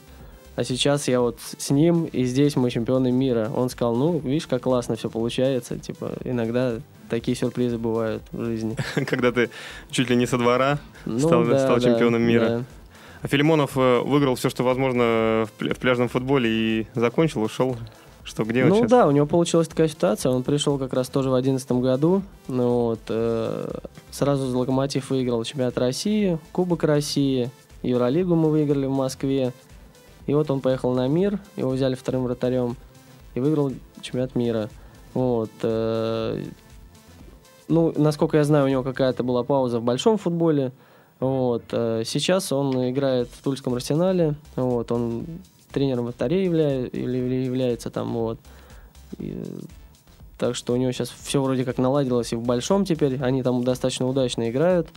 А 0.58 0.65
сейчас 0.65 1.08
я 1.08 1.22
вот 1.22 1.39
с 1.58 1.70
ним, 1.70 2.04
и 2.12 2.26
здесь 2.26 2.58
мы 2.58 2.70
чемпионы 2.70 3.10
мира. 3.10 3.50
Он 3.56 3.70
сказал, 3.70 3.96
ну, 3.96 4.20
видишь, 4.20 4.48
как 4.48 4.63
классно 4.63 4.98
все 4.98 5.10
получается. 5.10 5.80
Типа, 5.80 6.12
иногда 6.26 6.76
такие 7.10 7.38
сюрпризы 7.38 7.78
бывают 7.78 8.22
в 8.34 8.44
жизни. 8.44 8.76
Когда 9.08 9.32
ты 9.32 9.50
чуть 9.91 10.10
ли 10.10 10.17
не 10.17 10.26
со 10.26 10.38
двора 10.38 10.80
ну, 11.06 11.17
стал, 11.17 11.46
да, 11.46 11.58
стал 11.58 11.80
чемпионом 11.80 12.24
мира. 12.24 12.48
Да. 12.50 12.63
А 13.22 13.28
Филимонов 13.30 13.78
э, 13.78 14.02
выиграл 14.02 14.36
все, 14.36 14.50
что 14.50 14.63
возможно 14.63 15.48
в 15.58 15.80
пляжном 15.80 16.10
футболе 16.10 16.50
и 16.50 16.88
закончил, 16.96 17.44
ушел 17.44 17.78
что 18.23 18.43
где 18.43 18.65
Ну 18.65 18.75
сейчас? 18.75 18.91
да, 18.91 19.07
у 19.07 19.12
него 19.12 19.25
получилась 19.25 19.67
такая 19.67 19.88
ситуация. 19.88 20.31
Он 20.31 20.43
пришел 20.43 20.77
как 20.77 20.93
раз 20.93 21.10
тоже 21.10 21.29
в 21.29 21.34
2011 21.34 21.71
году. 21.84 22.21
Ну, 22.47 22.69
вот, 22.88 22.99
э, 23.10 23.69
сразу 24.12 24.47
за 24.47 24.57
Локомотив 24.57 25.10
выиграл 25.10 25.43
чемпионат 25.43 25.77
России, 25.77 26.38
Кубок 26.51 26.84
России, 26.84 27.49
Евролигу 27.84 28.36
мы 28.36 28.49
выиграли 28.49 28.86
в 28.86 28.91
Москве. 28.91 29.53
И 30.27 30.34
вот 30.34 30.51
он 30.51 30.62
поехал 30.62 30.93
на 30.93 31.07
мир, 31.07 31.39
его 31.55 31.71
взяли 31.71 31.95
вторым 31.95 32.23
вратарем 32.23 32.75
и 33.34 33.39
выиграл 33.39 33.71
чемпионат 34.01 34.36
мира. 34.36 34.69
Вот. 35.13 35.49
Э, 35.63 36.43
ну, 37.67 37.93
насколько 37.97 38.38
я 38.38 38.43
знаю, 38.43 38.65
у 38.65 38.69
него 38.69 38.84
какая-то 38.84 39.23
была 39.23 39.43
пауза 39.43 39.79
в 39.79 39.84
большом 39.84 40.17
футболе. 40.17 40.71
Вот. 41.19 41.63
Э, 41.71 42.03
сейчас 42.05 42.51
он 42.51 42.89
играет 42.91 43.29
в 43.31 43.41
Тульском 43.43 43.73
арсенале. 43.73 44.36
Вот. 44.55 44.91
Он 44.91 45.25
тренером 45.71 46.05
вратарей 46.05 46.45
явля... 46.45 46.88
является 46.88 47.89
там, 47.89 48.13
вот. 48.13 48.39
И, 49.17 49.41
так 50.38 50.55
что 50.55 50.73
у 50.73 50.75
него 50.75 50.91
сейчас 50.91 51.10
все 51.10 51.41
вроде 51.41 51.65
как 51.65 51.77
наладилось 51.77 52.34
и 52.34 52.36
в 52.36 52.41
большом 52.41 52.86
теперь. 52.86 53.21
Они 53.21 53.43
там 53.43 53.63
достаточно 53.63 54.07
удачно 54.07 54.49
играют. 54.49 54.88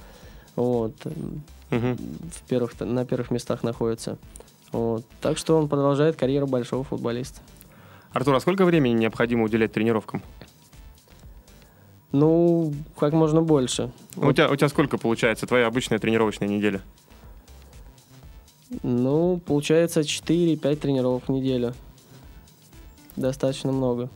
Вот. 0.56 0.94
Угу. 1.70 1.96
В 2.00 2.42
первых, 2.48 2.80
на 2.80 3.04
первых 3.04 3.30
местах 3.30 3.62
находятся. 3.62 4.18
Вот. 4.72 5.04
Так 5.20 5.38
что 5.38 5.58
он 5.58 5.68
продолжает 5.68 6.16
карьеру 6.16 6.46
большого 6.46 6.84
футболиста. 6.84 7.40
Артур, 8.12 8.34
а 8.34 8.40
сколько 8.40 8.64
времени 8.64 8.94
необходимо 8.94 9.44
уделять 9.44 9.72
тренировкам? 9.72 10.22
Ну, 12.12 12.72
как 12.96 13.12
можно 13.12 13.42
больше. 13.42 13.90
Вот. 14.14 14.30
У, 14.30 14.32
тебя, 14.32 14.48
у 14.48 14.54
тебя 14.54 14.68
сколько 14.68 14.98
получается 14.98 15.46
твоя 15.46 15.66
обычная 15.66 15.98
тренировочная 15.98 16.48
неделя? 16.48 16.80
Ну, 18.82 19.40
получается 19.44 20.00
4-5 20.00 20.76
тренировок 20.76 21.28
в 21.28 21.32
неделю. 21.32 21.74
Достаточно 23.16 23.72
много. 23.72 24.08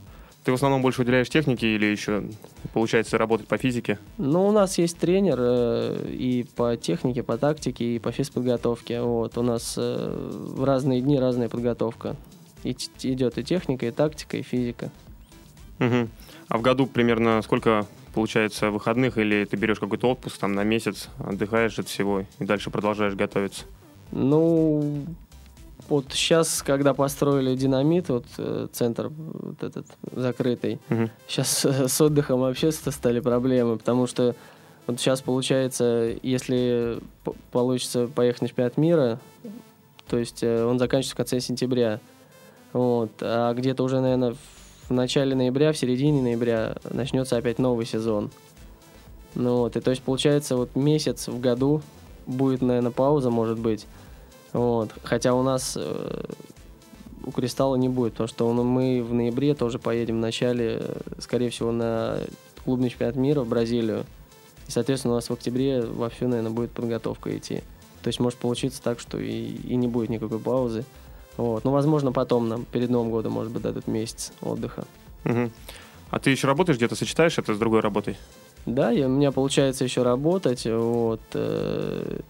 Ты 0.44 0.52
в 0.52 0.54
основном 0.54 0.80
больше 0.80 1.02
уделяешь 1.02 1.28
технике 1.28 1.74
или 1.74 1.86
еще 1.86 2.24
получается 2.72 3.18
работать 3.18 3.46
по 3.46 3.58
физике? 3.58 3.98
Ну, 4.16 4.46
у 4.46 4.52
нас 4.52 4.78
есть 4.78 4.96
тренер 4.98 5.36
э, 5.38 6.10
и 6.10 6.46
по 6.56 6.76
технике, 6.76 7.22
по 7.22 7.36
тактике, 7.36 7.96
и 7.96 7.98
по 7.98 8.12
физподготовке. 8.12 9.02
Вот. 9.02 9.36
У 9.36 9.42
нас 9.42 9.74
э, 9.76 10.32
в 10.56 10.64
разные 10.64 11.02
дни 11.02 11.18
разная 11.18 11.48
подготовка. 11.48 12.16
И 12.64 12.70
идет 13.02 13.36
и 13.38 13.44
техника, 13.44 13.86
и 13.86 13.90
тактика, 13.90 14.38
и 14.38 14.42
физика. 14.42 14.90
Угу. 15.80 16.08
А 16.48 16.58
в 16.58 16.62
году 16.62 16.86
примерно 16.86 17.42
сколько 17.42 17.86
получается 18.14 18.70
выходных, 18.70 19.18
или 19.18 19.44
ты 19.44 19.56
берешь 19.56 19.78
какой-то 19.78 20.10
отпуск 20.10 20.38
там 20.38 20.54
на 20.54 20.64
месяц, 20.64 21.08
отдыхаешь 21.18 21.78
от 21.78 21.88
всего 21.88 22.24
и 22.38 22.44
дальше 22.44 22.70
продолжаешь 22.70 23.14
готовиться? 23.14 23.64
Ну, 24.10 25.04
вот 25.88 26.06
сейчас, 26.10 26.62
когда 26.62 26.94
построили 26.94 27.54
динамит, 27.54 28.08
вот 28.08 28.24
э, 28.36 28.68
центр 28.72 29.10
вот 29.10 29.62
этот 29.62 29.86
закрытый, 30.12 30.78
угу. 30.90 31.10
сейчас 31.26 31.64
с 31.64 32.00
отдыхом 32.00 32.40
вообще 32.40 32.72
стали 32.72 33.20
проблемы, 33.20 33.78
потому 33.78 34.06
что 34.06 34.34
вот 34.86 35.00
сейчас 35.00 35.20
получается, 35.20 36.14
если 36.22 36.98
получится 37.52 38.06
поехать 38.06 38.42
на 38.42 38.48
чемпионат 38.48 38.76
мира, 38.76 39.20
то 40.08 40.18
есть 40.18 40.42
э, 40.42 40.64
он 40.64 40.78
заканчивается 40.78 41.14
в 41.14 41.16
конце 41.16 41.40
сентября, 41.40 42.00
вот, 42.72 43.10
а 43.20 43.54
где-то 43.54 43.82
уже, 43.82 44.00
наверное, 44.00 44.34
в 44.88 44.92
начале 44.92 45.34
ноября, 45.34 45.72
в 45.72 45.78
середине 45.78 46.22
ноября 46.22 46.76
начнется 46.90 47.36
опять 47.36 47.58
новый 47.58 47.86
сезон. 47.86 48.30
Ну 49.34 49.58
вот, 49.58 49.76
и 49.76 49.80
то 49.80 49.90
есть 49.90 50.02
получается 50.02 50.56
вот 50.56 50.74
месяц 50.74 51.28
в 51.28 51.38
году 51.40 51.82
будет, 52.28 52.62
наверное, 52.62 52.92
пауза, 52.92 53.30
может 53.30 53.58
быть. 53.58 53.86
Вот. 54.52 54.90
Хотя 55.02 55.34
у 55.34 55.42
нас 55.42 55.76
э, 55.76 56.24
у 57.24 57.30
Кристалла 57.32 57.76
не 57.76 57.88
будет, 57.88 58.12
потому 58.12 58.28
что 58.28 58.46
он, 58.46 58.64
мы 58.64 59.02
в 59.02 59.12
ноябре 59.12 59.54
тоже 59.54 59.78
поедем 59.78 60.18
в 60.18 60.20
начале, 60.20 60.78
э, 60.80 61.00
скорее 61.18 61.50
всего, 61.50 61.72
на 61.72 62.20
клубный 62.64 62.90
чемпионат 62.90 63.16
мира 63.16 63.40
в 63.40 63.48
Бразилию. 63.48 64.04
И, 64.68 64.70
соответственно, 64.70 65.14
у 65.14 65.16
нас 65.16 65.28
в 65.28 65.32
октябре 65.32 65.82
вовсю, 65.82 66.28
наверное, 66.28 66.52
будет 66.52 66.70
подготовка 66.70 67.36
идти. 67.36 67.62
То 68.02 68.08
есть 68.08 68.20
может 68.20 68.38
получиться 68.38 68.80
так, 68.82 69.00
что 69.00 69.18
и, 69.18 69.46
и 69.46 69.76
не 69.76 69.88
будет 69.88 70.10
никакой 70.10 70.38
паузы. 70.38 70.84
Вот. 71.36 71.64
Ну, 71.64 71.70
возможно, 71.70 72.12
потом 72.12 72.48
нам 72.48 72.64
перед 72.64 72.90
Новым 72.90 73.10
годом, 73.10 73.32
может 73.32 73.52
быть, 73.52 73.62
дадут 73.62 73.86
месяц 73.86 74.32
отдыха. 74.40 74.84
Мгм. 75.24 75.52
А 76.10 76.18
ты 76.18 76.30
еще 76.30 76.46
работаешь 76.46 76.78
где-то, 76.78 76.96
сочетаешь 76.96 77.38
это 77.38 77.54
с 77.54 77.58
другой 77.58 77.80
работой? 77.80 78.16
Да, 78.74 78.92
и 78.92 79.02
у 79.02 79.08
меня 79.08 79.32
получается 79.32 79.84
еще 79.84 80.02
работать, 80.02 80.66
вот, 80.66 81.20
э, 81.32 82.20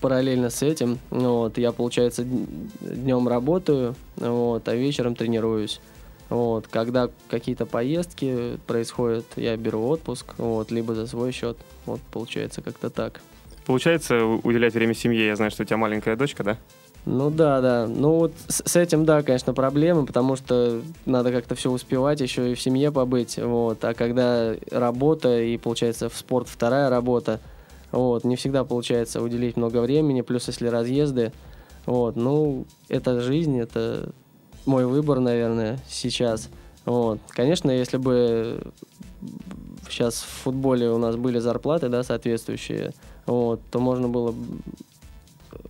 параллельно 0.00 0.50
с 0.50 0.62
этим, 0.62 0.98
вот, 1.10 1.58
я, 1.58 1.70
получается, 1.70 2.24
днем 2.24 3.28
работаю, 3.28 3.94
вот, 4.16 4.66
а 4.68 4.74
вечером 4.74 5.14
тренируюсь. 5.14 5.80
Вот, 6.28 6.66
когда 6.66 7.08
какие-то 7.28 7.66
поездки 7.66 8.58
происходят, 8.66 9.24
я 9.36 9.56
беру 9.56 9.86
отпуск, 9.86 10.34
вот, 10.38 10.72
либо 10.72 10.96
за 10.96 11.06
свой 11.06 11.30
счет, 11.30 11.56
вот, 11.86 12.00
получается 12.10 12.62
как-то 12.62 12.90
так. 12.90 13.20
Получается 13.64 14.24
уделять 14.24 14.74
время 14.74 14.94
семье? 14.94 15.26
Я 15.26 15.36
знаю, 15.36 15.52
что 15.52 15.62
у 15.62 15.66
тебя 15.66 15.76
маленькая 15.76 16.16
дочка, 16.16 16.42
да? 16.42 16.58
Ну 17.06 17.30
да, 17.30 17.60
да. 17.60 17.86
Ну 17.86 18.18
вот 18.18 18.32
с, 18.48 18.62
с 18.66 18.74
этим, 18.74 19.04
да, 19.04 19.22
конечно, 19.22 19.54
проблемы, 19.54 20.04
потому 20.04 20.34
что 20.34 20.82
надо 21.06 21.30
как-то 21.30 21.54
все 21.54 21.70
успевать, 21.70 22.20
еще 22.20 22.50
и 22.50 22.54
в 22.54 22.60
семье 22.60 22.90
побыть. 22.90 23.38
Вот. 23.38 23.82
А 23.84 23.94
когда 23.94 24.54
работа 24.72 25.40
и, 25.40 25.56
получается, 25.56 26.08
в 26.08 26.16
спорт 26.16 26.48
вторая 26.48 26.90
работа, 26.90 27.40
вот, 27.92 28.24
не 28.24 28.34
всегда 28.34 28.64
получается 28.64 29.22
уделить 29.22 29.56
много 29.56 29.80
времени, 29.80 30.22
плюс 30.22 30.48
если 30.48 30.66
разъезды. 30.66 31.32
Вот, 31.86 32.16
ну, 32.16 32.64
это 32.88 33.20
жизнь, 33.20 33.56
это 33.56 34.10
мой 34.66 34.84
выбор, 34.84 35.20
наверное, 35.20 35.78
сейчас. 35.88 36.48
Вот. 36.84 37.20
Конечно, 37.28 37.70
если 37.70 37.98
бы 37.98 38.60
сейчас 39.88 40.16
в 40.16 40.42
футболе 40.42 40.90
у 40.90 40.98
нас 40.98 41.14
были 41.14 41.38
зарплаты, 41.38 41.88
да, 41.88 42.02
соответствующие, 42.02 42.92
вот, 43.26 43.60
то 43.70 43.78
можно 43.78 44.08
было 44.08 44.34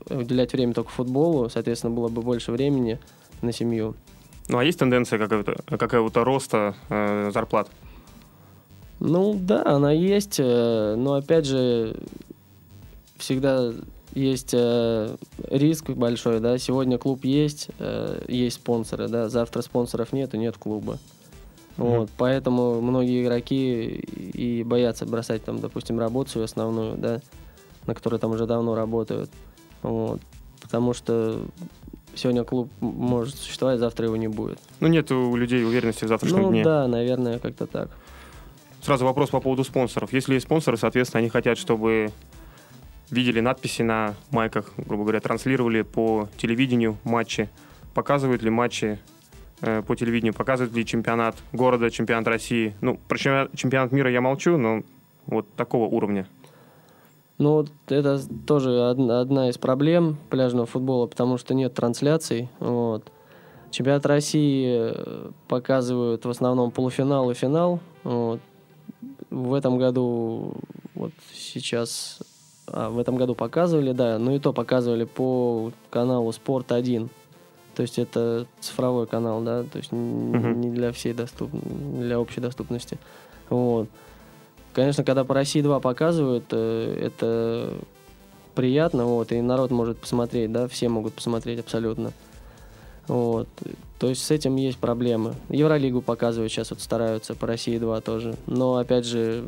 уделять 0.09 0.53
время 0.53 0.75
только 0.75 0.91
футболу, 0.91 1.49
соответственно, 1.49 1.95
было 1.95 2.09
бы 2.09 2.23
больше 2.23 2.53
времени 2.53 2.99
на 3.43 3.53
семью. 3.53 3.95
Ну, 4.49 4.59
а 4.59 4.65
есть 4.65 4.79
тенденция 4.79 5.19
какая-то, 5.19 5.57
какая-то 5.77 6.25
роста 6.25 6.75
э, 6.89 7.31
зарплат? 7.33 7.69
Ну 9.01 9.35
да, 9.35 9.65
она 9.67 9.93
есть, 9.93 10.37
э, 10.39 10.95
но 10.97 11.15
опять 11.15 11.47
же 11.47 11.97
всегда 13.19 13.73
есть 14.15 14.55
э, 14.55 15.17
риск 15.51 15.91
большой, 15.91 16.41
да. 16.41 16.57
Сегодня 16.59 16.97
клуб 16.97 17.25
есть, 17.25 17.69
э, 17.79 18.25
есть 18.29 18.57
спонсоры, 18.57 19.09
да. 19.09 19.29
Завтра 19.29 19.63
спонсоров 19.63 20.13
нет 20.13 20.35
и 20.35 20.39
нет 20.39 20.57
клуба. 20.57 20.99
Вот, 21.77 22.09
поэтому 22.17 22.81
многие 22.81 23.23
игроки 23.23 23.85
и 23.85 24.63
боятся 24.63 25.05
бросать 25.05 25.45
там, 25.45 25.61
допустим, 25.61 25.99
работу 25.99 26.31
свою 26.31 26.47
основную, 26.47 26.97
да, 26.97 27.21
на 27.87 27.95
которой 27.95 28.19
там 28.19 28.31
уже 28.31 28.47
давно 28.47 28.75
работают. 28.75 29.31
Вот, 29.83 30.21
потому 30.61 30.95
что 30.95 31.43
сегодня 32.15 32.45
клуб 32.45 32.71
может 32.81 33.37
существовать, 33.37 33.79
завтра 33.79 34.07
его 34.07 34.17
не 34.17 34.29
будет. 34.29 34.59
Ну, 34.81 34.89
нет 34.89 35.11
у 35.11 35.37
людей 35.37 35.65
уверенности 35.65 36.05
в 36.05 36.09
завтрашнем 36.09 36.43
ну 36.43 36.51
дне. 36.51 36.65
да, 36.65 36.87
наверное, 36.89 37.39
как-то 37.39 37.67
так. 37.67 37.91
Сразу 38.83 39.05
вопрос 39.05 39.31
по 39.31 39.41
поводу 39.41 39.65
спонсоров. 39.65 40.13
Если 40.13 40.35
есть 40.35 40.47
спонсоры, 40.47 40.77
соответственно, 40.77 41.21
они 41.21 41.29
хотят, 41.29 41.59
чтобы 41.59 42.13
видели 43.11 43.41
надписи 43.41 43.83
на 43.83 44.15
майках, 44.31 44.73
грубо 44.77 45.05
говоря, 45.05 45.21
транслировали 45.21 45.83
по 45.83 46.29
телевидению 46.37 46.97
матчи, 47.05 47.49
показывают 47.95 48.43
ли 48.43 48.51
матчи 48.51 48.99
э, 49.61 49.83
по 49.83 49.97
телевидению, 49.97 50.35
показывают 50.35 50.75
ли 50.75 50.85
чемпионат 50.85 51.37
города, 51.53 51.91
чемпионат 51.91 52.27
России. 52.29 52.75
Ну, 52.81 52.99
про 53.09 53.19
чемпионат 53.19 53.93
мира 53.93 54.11
я 54.11 54.21
молчу, 54.21 54.57
но 54.57 54.83
вот 55.27 55.53
такого 55.55 55.87
уровня. 55.87 56.27
Ну, 57.39 57.53
вот 57.53 57.69
это 57.89 58.19
тоже 58.47 58.71
од- 58.71 59.11
одна 59.11 59.51
из 59.51 59.59
проблем 59.59 60.17
пляжного 60.31 60.67
футбола, 60.67 61.07
потому 61.07 61.37
что 61.37 61.55
нет 61.55 61.75
трансляций. 61.75 62.49
Вот. 62.61 63.05
Чемпионат 63.71 64.07
России 64.07 64.91
э, 64.95 65.31
показывают 65.49 66.25
в 66.25 66.31
основном 66.31 66.71
полуфинал 66.71 67.31
и 67.31 67.35
финал. 67.35 67.81
Вот. 68.05 68.41
В 69.29 69.53
этом 69.53 69.77
году, 69.77 70.55
вот 70.95 71.13
сейчас, 71.35 72.21
а, 72.69 72.89
в 72.89 72.99
этом 72.99 73.17
году 73.17 73.35
показывали, 73.35 73.93
да, 73.93 74.19
но 74.19 74.33
и 74.35 74.39
то 74.39 74.53
показывали 74.55 75.05
по 75.05 75.73
каналу 75.91 76.33
Спорт 76.33 76.73
1. 76.73 77.11
То 77.75 77.83
есть 77.83 77.99
это 77.99 78.47
цифровой 78.61 79.07
канал, 79.07 79.43
да, 79.43 79.63
то 79.65 79.77
есть 79.77 79.93
Мгм. 79.93 80.61
не 80.63 80.71
для 80.71 80.93
всей 80.93 81.13
доступ... 81.13 81.51
для 81.53 82.19
общей 82.19 82.41
доступности. 82.41 82.99
Вот. 83.51 83.89
Конечно, 84.77 85.05
когда 85.05 85.25
по 85.25 85.33
России 85.33 85.63
2 85.63 85.81
показывают, 85.81 86.45
э, 86.51 86.99
это 87.01 87.73
приятно, 88.55 89.07
вот, 89.07 89.33
и 89.33 89.41
народ 89.41 89.71
может 89.71 89.97
посмотреть, 89.97 90.53
да, 90.53 90.69
все 90.69 90.91
могут 90.91 91.15
посмотреть 91.15 91.61
абсолютно. 91.61 92.13
Вот. 93.09 93.49
То 93.99 94.11
есть 94.11 94.23
с 94.23 94.31
этим 94.31 94.57
есть 94.57 94.77
проблемы. 94.77 95.35
Евролигу 95.49 96.03
показывают 96.03 96.53
сейчас, 96.53 96.69
вот 96.69 96.83
стараются, 96.83 97.35
по 97.35 97.47
России 97.47 97.79
2 97.79 98.03
тоже. 98.03 98.37
Но, 98.47 98.77
опять 98.77 99.07
же, 99.07 99.47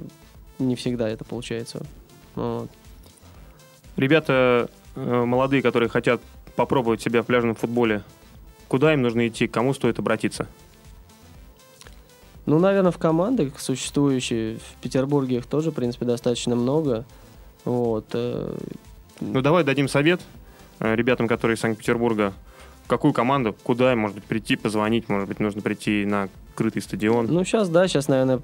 не 0.58 0.76
всегда 0.76 1.10
это 1.10 1.26
получается. 1.26 1.82
Вот. 2.34 2.70
Ребята 3.98 4.70
э, 4.96 5.24
молодые, 5.26 5.60
которые 5.60 5.90
хотят 5.90 6.22
попробовать 6.56 7.02
себя 7.02 7.22
в 7.22 7.26
пляжном 7.26 7.54
футболе, 7.54 8.02
куда 8.66 8.94
им 8.94 9.02
нужно 9.02 9.28
идти, 9.28 9.46
к 9.46 9.52
кому 9.52 9.74
стоит 9.74 9.98
обратиться? 9.98 10.48
Ну, 12.48 12.58
наверное, 12.58 12.92
в 12.92 12.96
команды 12.96 13.52
существующие, 13.58 14.56
в 14.56 14.80
Петербурге 14.80 15.36
их 15.36 15.44
тоже, 15.44 15.70
в 15.70 15.74
принципе, 15.74 16.06
достаточно 16.06 16.56
много. 16.56 17.04
Вот. 17.66 18.06
э, 18.14 18.56
Ну, 19.20 19.42
давай 19.42 19.64
дадим 19.64 19.86
совет 19.86 20.22
э, 20.80 20.94
ребятам, 20.94 21.28
которые 21.28 21.56
из 21.56 21.60
Санкт-Петербурга. 21.60 22.32
В 22.86 22.88
какую 22.88 23.12
команду, 23.12 23.54
куда 23.64 23.94
может 23.94 24.14
быть, 24.14 24.24
прийти, 24.24 24.56
позвонить, 24.56 25.10
может 25.10 25.28
быть, 25.28 25.40
нужно 25.40 25.60
прийти 25.60 26.06
на 26.06 26.30
крытый 26.54 26.80
стадион. 26.80 27.26
Ну, 27.26 27.44
сейчас, 27.44 27.68
да, 27.68 27.86
сейчас, 27.86 28.08
наверное, 28.08 28.40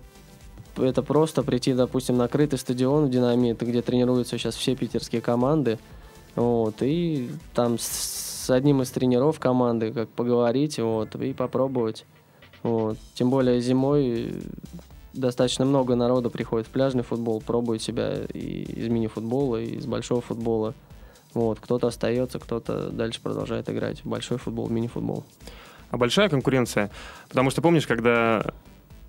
это 0.76 1.02
просто 1.02 1.42
прийти, 1.42 1.72
допустим, 1.72 2.18
на 2.18 2.28
крытый 2.28 2.58
стадион 2.58 3.06
в 3.06 3.10
«Динамит», 3.10 3.62
где 3.62 3.80
тренируются 3.80 4.36
сейчас 4.36 4.54
все 4.54 4.76
питерские 4.76 5.22
команды, 5.22 5.78
вот, 6.36 6.82
и 6.82 7.30
там 7.54 7.78
с 7.78 8.50
одним 8.50 8.82
из 8.82 8.90
тренеров 8.90 9.40
команды 9.40 9.92
как 9.94 10.10
поговорить, 10.10 10.78
вот, 10.78 11.16
и 11.16 11.32
попробовать. 11.32 12.04
Вот. 12.64 12.98
Тем 13.14 13.30
более 13.30 13.60
зимой 13.60 14.34
достаточно 15.12 15.64
много 15.64 15.94
народу 15.94 16.30
приходит 16.30 16.66
в 16.66 16.70
пляжный 16.70 17.04
футбол, 17.04 17.40
пробует 17.40 17.82
себя 17.82 18.24
и 18.32 18.62
из 18.62 18.88
мини-футбола, 18.88 19.60
и 19.60 19.76
из 19.76 19.86
большого 19.86 20.22
футбола. 20.22 20.74
Вот. 21.34 21.60
Кто-то 21.60 21.88
остается, 21.88 22.38
кто-то 22.38 22.88
дальше 22.90 23.20
продолжает 23.20 23.68
играть 23.68 24.00
в 24.02 24.08
большой 24.08 24.38
футбол, 24.38 24.68
мини-футбол. 24.70 25.24
А 25.90 25.98
большая 25.98 26.28
конкуренция? 26.28 26.90
Потому 27.28 27.50
что 27.50 27.60
помнишь, 27.60 27.86
когда 27.86 28.42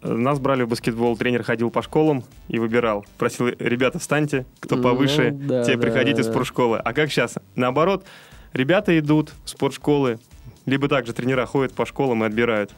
э, 0.02 0.14
нас 0.14 0.38
брали 0.38 0.64
в 0.64 0.68
баскетбол, 0.68 1.16
тренер 1.16 1.44
ходил 1.44 1.72
по 1.72 1.82
школам 1.82 2.26
и 2.50 2.60
выбирал. 2.60 3.06
Просил, 3.18 3.48
ребята, 3.48 4.00
встаньте, 4.00 4.46
кто 4.60 4.76
Ну, 4.76 4.84
повыше, 4.84 5.32
да, 5.32 5.64
те 5.64 5.76
да, 5.76 5.82
приходите 5.82 6.24
да. 6.24 6.30
спортшколы. 6.30 6.78
А 6.78 6.94
как 6.94 7.10
сейчас? 7.10 7.36
Наоборот, 7.56 8.06
ребята 8.52 9.00
идут 9.00 9.32
в 9.46 9.50
спортшколы, 9.50 10.20
либо 10.66 10.90
также 10.90 11.14
тренера 11.14 11.46
ходят 11.46 11.72
по 11.72 11.86
школам 11.86 12.24
и 12.24 12.28
отбирают. 12.28 12.72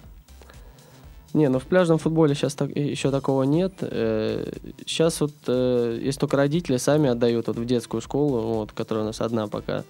Не, 1.38 1.50
ну 1.50 1.60
в 1.60 1.66
пляжном 1.68 2.00
футболе 2.00 2.34
сейчас 2.34 2.56
так, 2.56 2.76
еще 2.76 3.12
такого 3.12 3.44
нет. 3.44 3.74
Сейчас 3.80 5.22
вот, 5.22 5.34
э, 5.46 6.00
если 6.02 6.20
только 6.22 6.36
родители 6.36 6.78
сами 6.78 7.10
отдают 7.12 7.46
вот 7.46 7.58
в 7.58 7.66
детскую 7.66 8.02
школу, 8.02 8.42
вот, 8.42 8.72
которая 8.72 9.04
у 9.04 9.08
нас 9.08 9.22
одна 9.22 9.46
пока. 9.48 9.84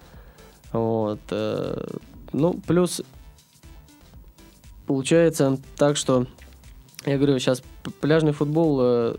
Вот. 0.73 1.19
э, 1.31 1.85
Ну, 2.33 2.59
плюс 2.67 3.01
получается 4.87 5.57
так, 5.77 5.95
что, 5.95 6.27
я 7.05 7.15
говорю, 7.15 7.39
сейчас 7.39 7.63
пляжный 8.01 8.33
футбол 8.33 8.79
э, 8.81 9.15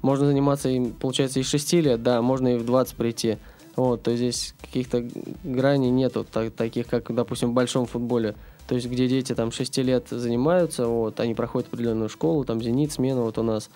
можно 0.00 0.24
заниматься 0.24 0.70
им, 0.70 0.92
получается, 0.92 1.38
и 1.38 1.42
с 1.42 1.48
6 1.50 1.74
лет, 1.74 2.02
да, 2.02 2.22
можно 2.22 2.48
и 2.54 2.56
в 2.56 2.64
20 2.64 2.96
прийти. 2.96 3.36
Вот, 3.76 4.02
то 4.02 4.10
есть 4.10 4.22
здесь 4.22 4.54
каких-то 4.62 5.06
граней 5.44 5.90
нету, 5.90 6.24
так- 6.24 6.54
таких, 6.54 6.86
как, 6.86 7.14
допустим, 7.14 7.50
в 7.50 7.52
большом 7.52 7.84
футболе. 7.84 8.36
То 8.68 8.74
есть, 8.74 8.86
где 8.86 9.08
дети 9.08 9.34
там 9.34 9.50
6 9.50 9.78
лет 9.78 10.08
занимаются, 10.10 10.86
вот, 10.86 11.18
они 11.20 11.34
проходят 11.34 11.68
определенную 11.72 12.10
школу, 12.10 12.44
там 12.44 12.60
«Зенит», 12.60 12.92
смена 12.92 13.22
вот 13.22 13.38
у 13.38 13.42
нас. 13.42 13.70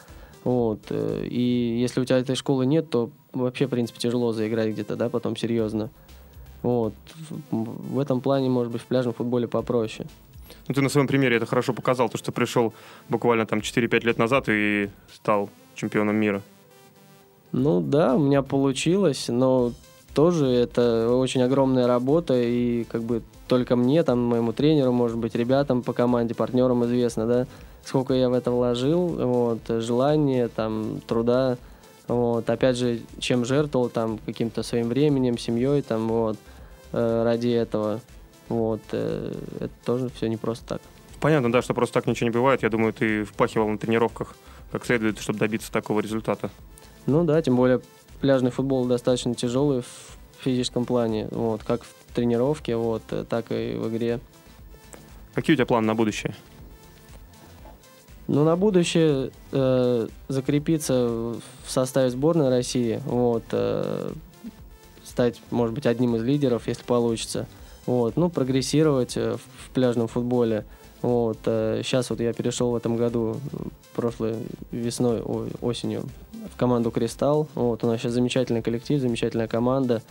Вот, 0.45 0.81
э, 0.91 1.27
и 1.27 1.79
если 1.81 2.01
у 2.01 2.05
тебя 2.05 2.19
этой 2.19 2.37
школы 2.37 2.67
нет, 2.67 2.91
то 2.91 3.11
вообще, 3.33 3.67
в 3.67 3.71
принципе, 3.71 3.99
тяжело 3.99 4.33
заиграть 4.33 4.71
где-то, 4.73 4.97
да, 4.97 5.09
потом 5.09 5.35
серьезно. 5.35 5.89
Вот. 6.63 6.93
В 7.51 7.99
этом 7.99 8.21
плане, 8.21 8.51
может 8.51 8.71
быть, 8.71 8.83
в 8.83 8.85
пляжном 8.85 9.15
футболе 9.15 9.49
попроще. 9.49 10.07
Ну, 10.69 10.75
ты 10.75 10.83
на 10.83 10.91
своем 10.91 11.07
примере 11.07 11.37
это 11.37 11.47
хорошо 11.47 11.73
показал, 11.73 12.11
то, 12.11 12.19
что 12.19 12.31
пришел 12.31 12.75
буквально 13.09 13.47
там 13.47 13.61
4-5 13.61 14.05
лет 14.05 14.19
назад 14.19 14.45
и 14.49 14.91
стал 15.13 15.49
чемпионом 15.75 16.17
мира. 16.17 16.43
Ну 17.53 17.81
да, 17.81 18.15
у 18.15 18.19
меня 18.19 18.43
получилось, 18.43 19.29
но 19.29 19.73
тоже 20.15 20.47
это 20.47 21.11
очень 21.11 21.43
огромная 21.43 21.87
работа, 21.87 22.35
и 22.35 22.85
как 22.85 23.03
бы 23.03 23.23
только 23.49 23.77
мне, 23.77 24.03
там, 24.03 24.19
моему 24.19 24.53
тренеру, 24.53 24.93
может 24.93 25.19
быть, 25.19 25.35
ребятам 25.35 25.83
по 25.83 25.93
команде, 25.93 26.35
партнерам 26.35 26.85
известно, 26.85 27.27
да, 27.27 27.47
сколько 27.85 28.15
я 28.15 28.29
в 28.29 28.33
это 28.33 28.51
вложил, 28.51 29.09
вот, 29.09 29.61
желание, 29.69 30.49
там, 30.49 31.01
труда, 31.07 31.59
вот, 32.09 32.49
опять 32.49 32.77
же, 32.77 33.01
чем 33.19 33.45
жертвовал, 33.45 33.89
там, 33.89 34.19
каким-то 34.25 34.63
своим 34.63 34.89
временем, 34.89 35.39
семьей, 35.39 35.83
там, 35.83 36.09
вот, 36.09 36.37
э, 36.93 37.23
ради 37.25 37.49
этого, 37.49 38.01
вот, 38.49 38.81
э, 38.93 39.35
это 39.61 39.73
тоже 39.85 40.11
все 40.15 40.29
не 40.29 40.37
просто 40.37 40.67
так. 40.67 40.83
Понятно, 41.21 41.53
да, 41.53 41.63
что 41.63 41.73
просто 41.73 41.95
так 41.95 42.07
ничего 42.07 42.29
не 42.29 42.33
бывает. 42.33 42.63
Я 42.65 42.69
думаю, 42.69 42.93
ты 42.93 43.25
впахивал 43.25 43.69
на 43.69 43.79
тренировках 43.79 44.35
как 44.73 44.85
следует, 44.85 45.21
чтобы 45.21 45.39
добиться 45.39 45.71
такого 45.71 46.01
результата. 46.01 46.51
Ну 47.07 47.25
да, 47.25 47.41
тем 47.43 47.55
более 47.55 47.81
пляжный 48.23 48.53
футбол 48.53 48.87
достаточно 48.87 49.35
тяжелый 49.35 49.83
в 49.83 50.43
физическом 50.43 50.87
плане, 50.87 51.29
вот, 51.31 51.63
как 51.65 51.83
в 51.83 52.15
тренировке, 52.15 52.77
вот, 52.77 53.03
так 53.29 53.47
и 53.51 53.75
в 53.75 53.89
игре. 53.89 54.21
Какие 55.35 55.55
у 55.55 55.57
тебя 55.57 55.67
планы 55.67 55.89
на 55.89 55.95
будущее? 55.95 56.35
Ну, 58.29 58.45
на 58.45 58.57
будущее 58.57 59.31
э, 59.51 60.09
закрепиться 60.29 61.09
в 61.09 61.43
составе 61.67 62.11
сборной 62.11 62.49
России, 62.49 63.03
вот, 63.05 63.43
э, 63.51 64.13
стать, 65.05 65.41
может 65.51 65.75
быть, 65.75 65.87
одним 65.87 66.17
из 66.17 66.23
лидеров, 66.23 66.69
если 66.69 66.85
получится. 66.85 67.47
Вот, 67.87 68.17
ну, 68.17 68.31
прогрессировать 68.31 69.17
э, 69.17 69.37
в, 69.37 69.67
в 69.67 69.71
пляжном 69.71 70.07
футболе. 70.07 70.65
Вот, 71.03 71.39
э, 71.47 71.83
сейчас 71.85 72.11
вот 72.11 72.21
я 72.21 72.33
перешел 72.33 72.71
в 72.71 72.77
этом 72.77 72.97
году, 72.97 73.39
прошлой 73.95 74.37
весной, 74.71 75.21
ой, 75.21 75.49
осенью, 75.61 76.05
в 76.51 76.57
команду 76.57 76.91
«Кристалл». 76.91 77.49
Вот, 77.55 77.85
у 77.85 77.87
нас 77.87 78.01
сейчас 78.01 78.13
замечательный 78.13 78.63
коллектив, 78.63 79.01
замечательная 79.01 79.49
команда. 79.49 80.03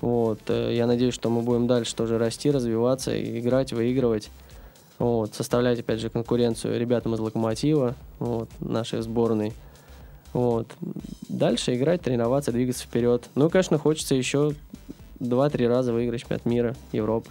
Вот, 0.00 0.40
э, 0.48 0.74
я 0.74 0.86
надеюсь, 0.86 1.14
что 1.14 1.30
мы 1.30 1.42
будем 1.42 1.66
дальше 1.66 1.94
тоже 1.94 2.18
расти, 2.18 2.50
развиваться, 2.50 3.12
играть, 3.38 3.72
выигрывать. 3.72 4.30
Вот, 4.98 5.34
составлять, 5.34 5.80
опять 5.80 6.00
же, 6.00 6.08
конкуренцию 6.08 6.78
ребятам 6.78 7.14
из 7.14 7.20
«Локомотива», 7.20 7.94
вот, 8.18 8.48
нашей 8.60 9.02
сборной. 9.02 9.52
Вот. 10.32 10.66
Дальше 11.28 11.74
играть, 11.74 12.02
тренироваться, 12.02 12.52
двигаться 12.52 12.84
вперед. 12.84 13.28
Ну, 13.34 13.48
конечно, 13.48 13.78
хочется 13.78 14.14
еще 14.14 14.52
два-три 15.20 15.66
раза 15.66 15.92
выиграть 15.92 16.22
чемпионат 16.22 16.44
мира, 16.44 16.76
Европы. 16.92 17.30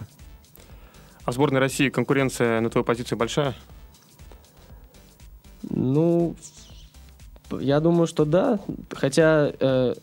А 1.24 1.32
сборной 1.32 1.60
России 1.60 1.90
конкуренция 1.90 2.60
на 2.60 2.70
твою 2.70 2.84
позицию 2.84 3.18
большая? 3.18 3.54
Ну, 5.62 6.34
я 7.60 7.80
думаю, 7.80 8.06
что 8.06 8.24
да. 8.24 8.58
Хотя 8.90 9.52
э, 9.58 9.94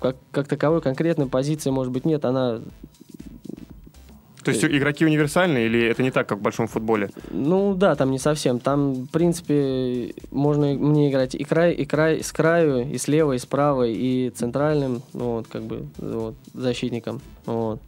как, 0.00 0.16
как 0.30 0.48
таковой 0.48 0.80
конкретной 0.80 1.26
позиции, 1.26 1.70
может 1.70 1.92
быть, 1.92 2.04
нет. 2.04 2.24
Она 2.24 2.60
то 4.44 4.50
есть 4.50 4.62
игроки 4.62 5.06
универсальные 5.06 5.66
или 5.66 5.86
это 5.86 6.02
не 6.02 6.10
так, 6.10 6.28
как 6.28 6.38
в 6.38 6.42
большом 6.42 6.66
футболе? 6.66 7.08
Ну 7.30 7.74
да, 7.74 7.94
там 7.94 8.10
не 8.10 8.18
совсем. 8.18 8.60
Там, 8.60 8.92
в 8.92 9.06
принципе, 9.06 10.14
можно 10.30 10.66
мне 10.66 11.10
играть 11.10 11.34
и 11.34 11.44
край, 11.44 11.72
и 11.72 11.86
край, 11.86 12.22
с 12.22 12.30
краю, 12.30 12.86
и 12.90 12.98
слева, 12.98 13.32
и 13.32 13.38
справа, 13.38 13.86
и 13.86 14.28
центральным, 14.30 15.02
ну, 15.14 15.36
вот, 15.36 15.46
как 15.46 15.62
бы, 15.62 15.86
вот, 15.96 16.34
защитником. 16.52 17.22
Вот. 17.46 17.80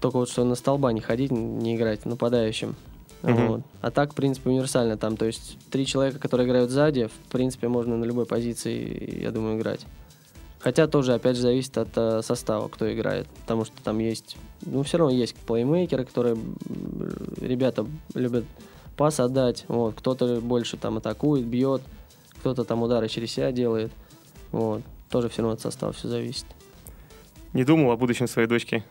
Только 0.00 0.16
вот 0.16 0.30
что 0.30 0.44
на 0.44 0.54
столба 0.54 0.92
не 0.92 1.02
ходить, 1.02 1.30
не 1.30 1.76
играть 1.76 2.06
нападающим. 2.06 2.74
Угу. 3.22 3.32
Вот. 3.32 3.60
А 3.80 3.90
так, 3.90 4.12
в 4.12 4.14
принципе, 4.14 4.50
универсально 4.50 4.96
там. 4.96 5.16
То 5.16 5.26
есть 5.26 5.58
три 5.70 5.86
человека, 5.86 6.18
которые 6.18 6.46
играют 6.46 6.70
сзади, 6.70 7.08
в 7.08 7.30
принципе, 7.30 7.68
можно 7.68 7.96
на 7.96 8.04
любой 8.04 8.26
позиции, 8.26 9.20
я 9.22 9.30
думаю, 9.30 9.58
играть. 9.58 9.86
Хотя 10.58 10.86
тоже, 10.86 11.14
опять 11.14 11.36
же, 11.36 11.42
зависит 11.42 11.78
от 11.78 11.88
э, 11.96 12.20
состава, 12.22 12.68
кто 12.68 12.92
играет. 12.92 13.26
Потому 13.42 13.64
что 13.64 13.82
там 13.82 13.98
есть... 13.98 14.36
Ну, 14.62 14.82
все 14.82 14.98
равно 14.98 15.14
есть 15.14 15.34
плеймейкеры, 15.34 16.04
которые... 16.04 16.36
Ребята 17.40 17.86
любят 18.14 18.44
пас 18.96 19.20
отдать. 19.20 19.64
Вот. 19.68 19.94
Кто-то 19.94 20.40
больше 20.42 20.76
там 20.76 20.98
атакует, 20.98 21.46
бьет. 21.46 21.80
Кто-то 22.40 22.64
там 22.64 22.82
удары 22.82 23.08
через 23.08 23.32
себя 23.32 23.52
делает. 23.52 23.90
Вот. 24.52 24.82
Тоже 25.08 25.30
все 25.30 25.40
равно 25.40 25.54
от 25.54 25.62
состава 25.62 25.94
все 25.94 26.08
зависит. 26.08 26.44
Не 27.54 27.64
думал 27.64 27.90
о 27.90 27.96
будущем 27.96 28.28
своей 28.28 28.46
дочки? 28.46 28.84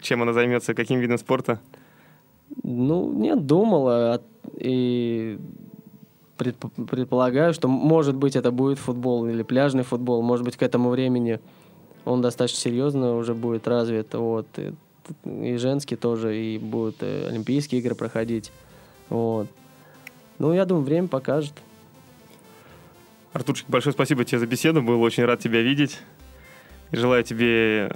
Чем 0.00 0.22
она 0.22 0.32
займется, 0.32 0.74
каким 0.74 1.00
видом 1.00 1.18
спорта? 1.18 1.60
Ну, 2.62 3.12
нет, 3.12 3.46
думала. 3.46 4.22
И 4.56 5.38
предполагаю, 6.36 7.54
что, 7.54 7.68
может 7.68 8.16
быть, 8.16 8.36
это 8.36 8.50
будет 8.50 8.78
футбол 8.78 9.26
или 9.26 9.42
пляжный 9.42 9.84
футбол. 9.84 10.22
Может 10.22 10.44
быть, 10.44 10.56
к 10.56 10.62
этому 10.62 10.90
времени 10.90 11.40
он 12.04 12.20
достаточно 12.20 12.60
серьезно 12.60 13.16
уже 13.16 13.34
будет 13.34 13.66
развит. 13.68 14.14
Вот. 14.14 14.46
И, 14.58 14.74
и 15.24 15.56
женский 15.56 15.96
тоже, 15.96 16.36
и 16.36 16.58
будут 16.58 17.02
и 17.02 17.26
Олимпийские 17.28 17.80
игры 17.80 17.94
проходить. 17.94 18.52
Вот. 19.08 19.48
Ну, 20.38 20.52
я 20.52 20.64
думаю, 20.64 20.84
время 20.84 21.08
покажет. 21.08 21.54
Артурчик, 23.32 23.68
большое 23.68 23.92
спасибо 23.92 24.24
тебе 24.24 24.38
за 24.38 24.46
беседу. 24.46 24.82
Был 24.82 25.00
очень 25.02 25.24
рад 25.24 25.40
тебя 25.40 25.62
видеть. 25.62 25.98
И 26.90 26.96
желаю 26.96 27.24
тебе 27.24 27.90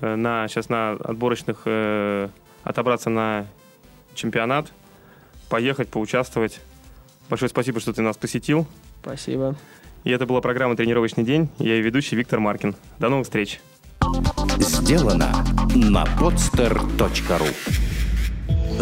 Э, 0.00 0.14
на, 0.14 0.48
сейчас 0.48 0.68
на 0.68 0.92
отборочных 0.92 1.62
э, 1.64 2.28
отобраться 2.68 3.10
на 3.10 3.46
чемпионат, 4.14 4.72
поехать, 5.48 5.88
поучаствовать. 5.88 6.60
Большое 7.28 7.48
спасибо, 7.48 7.80
что 7.80 7.92
ты 7.92 8.02
нас 8.02 8.16
посетил. 8.16 8.66
Спасибо. 9.02 9.56
И 10.04 10.10
это 10.10 10.26
была 10.26 10.40
программа 10.40 10.76
«Тренировочный 10.76 11.24
день». 11.24 11.48
Я 11.58 11.74
ее 11.74 11.82
ведущий 11.82 12.16
Виктор 12.16 12.40
Маркин. 12.40 12.76
До 12.98 13.08
новых 13.08 13.26
встреч. 13.26 13.60
Сделано 14.58 15.44
на 15.74 16.04
podster.ru 16.04 17.48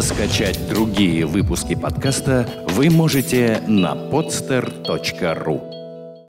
Скачать 0.01 0.69
другие 0.69 1.25
выпуски 1.25 1.75
подкаста 1.75 2.47
вы 2.69 2.89
можете 2.89 3.63
на 3.67 3.95
podster.ru 3.95 5.76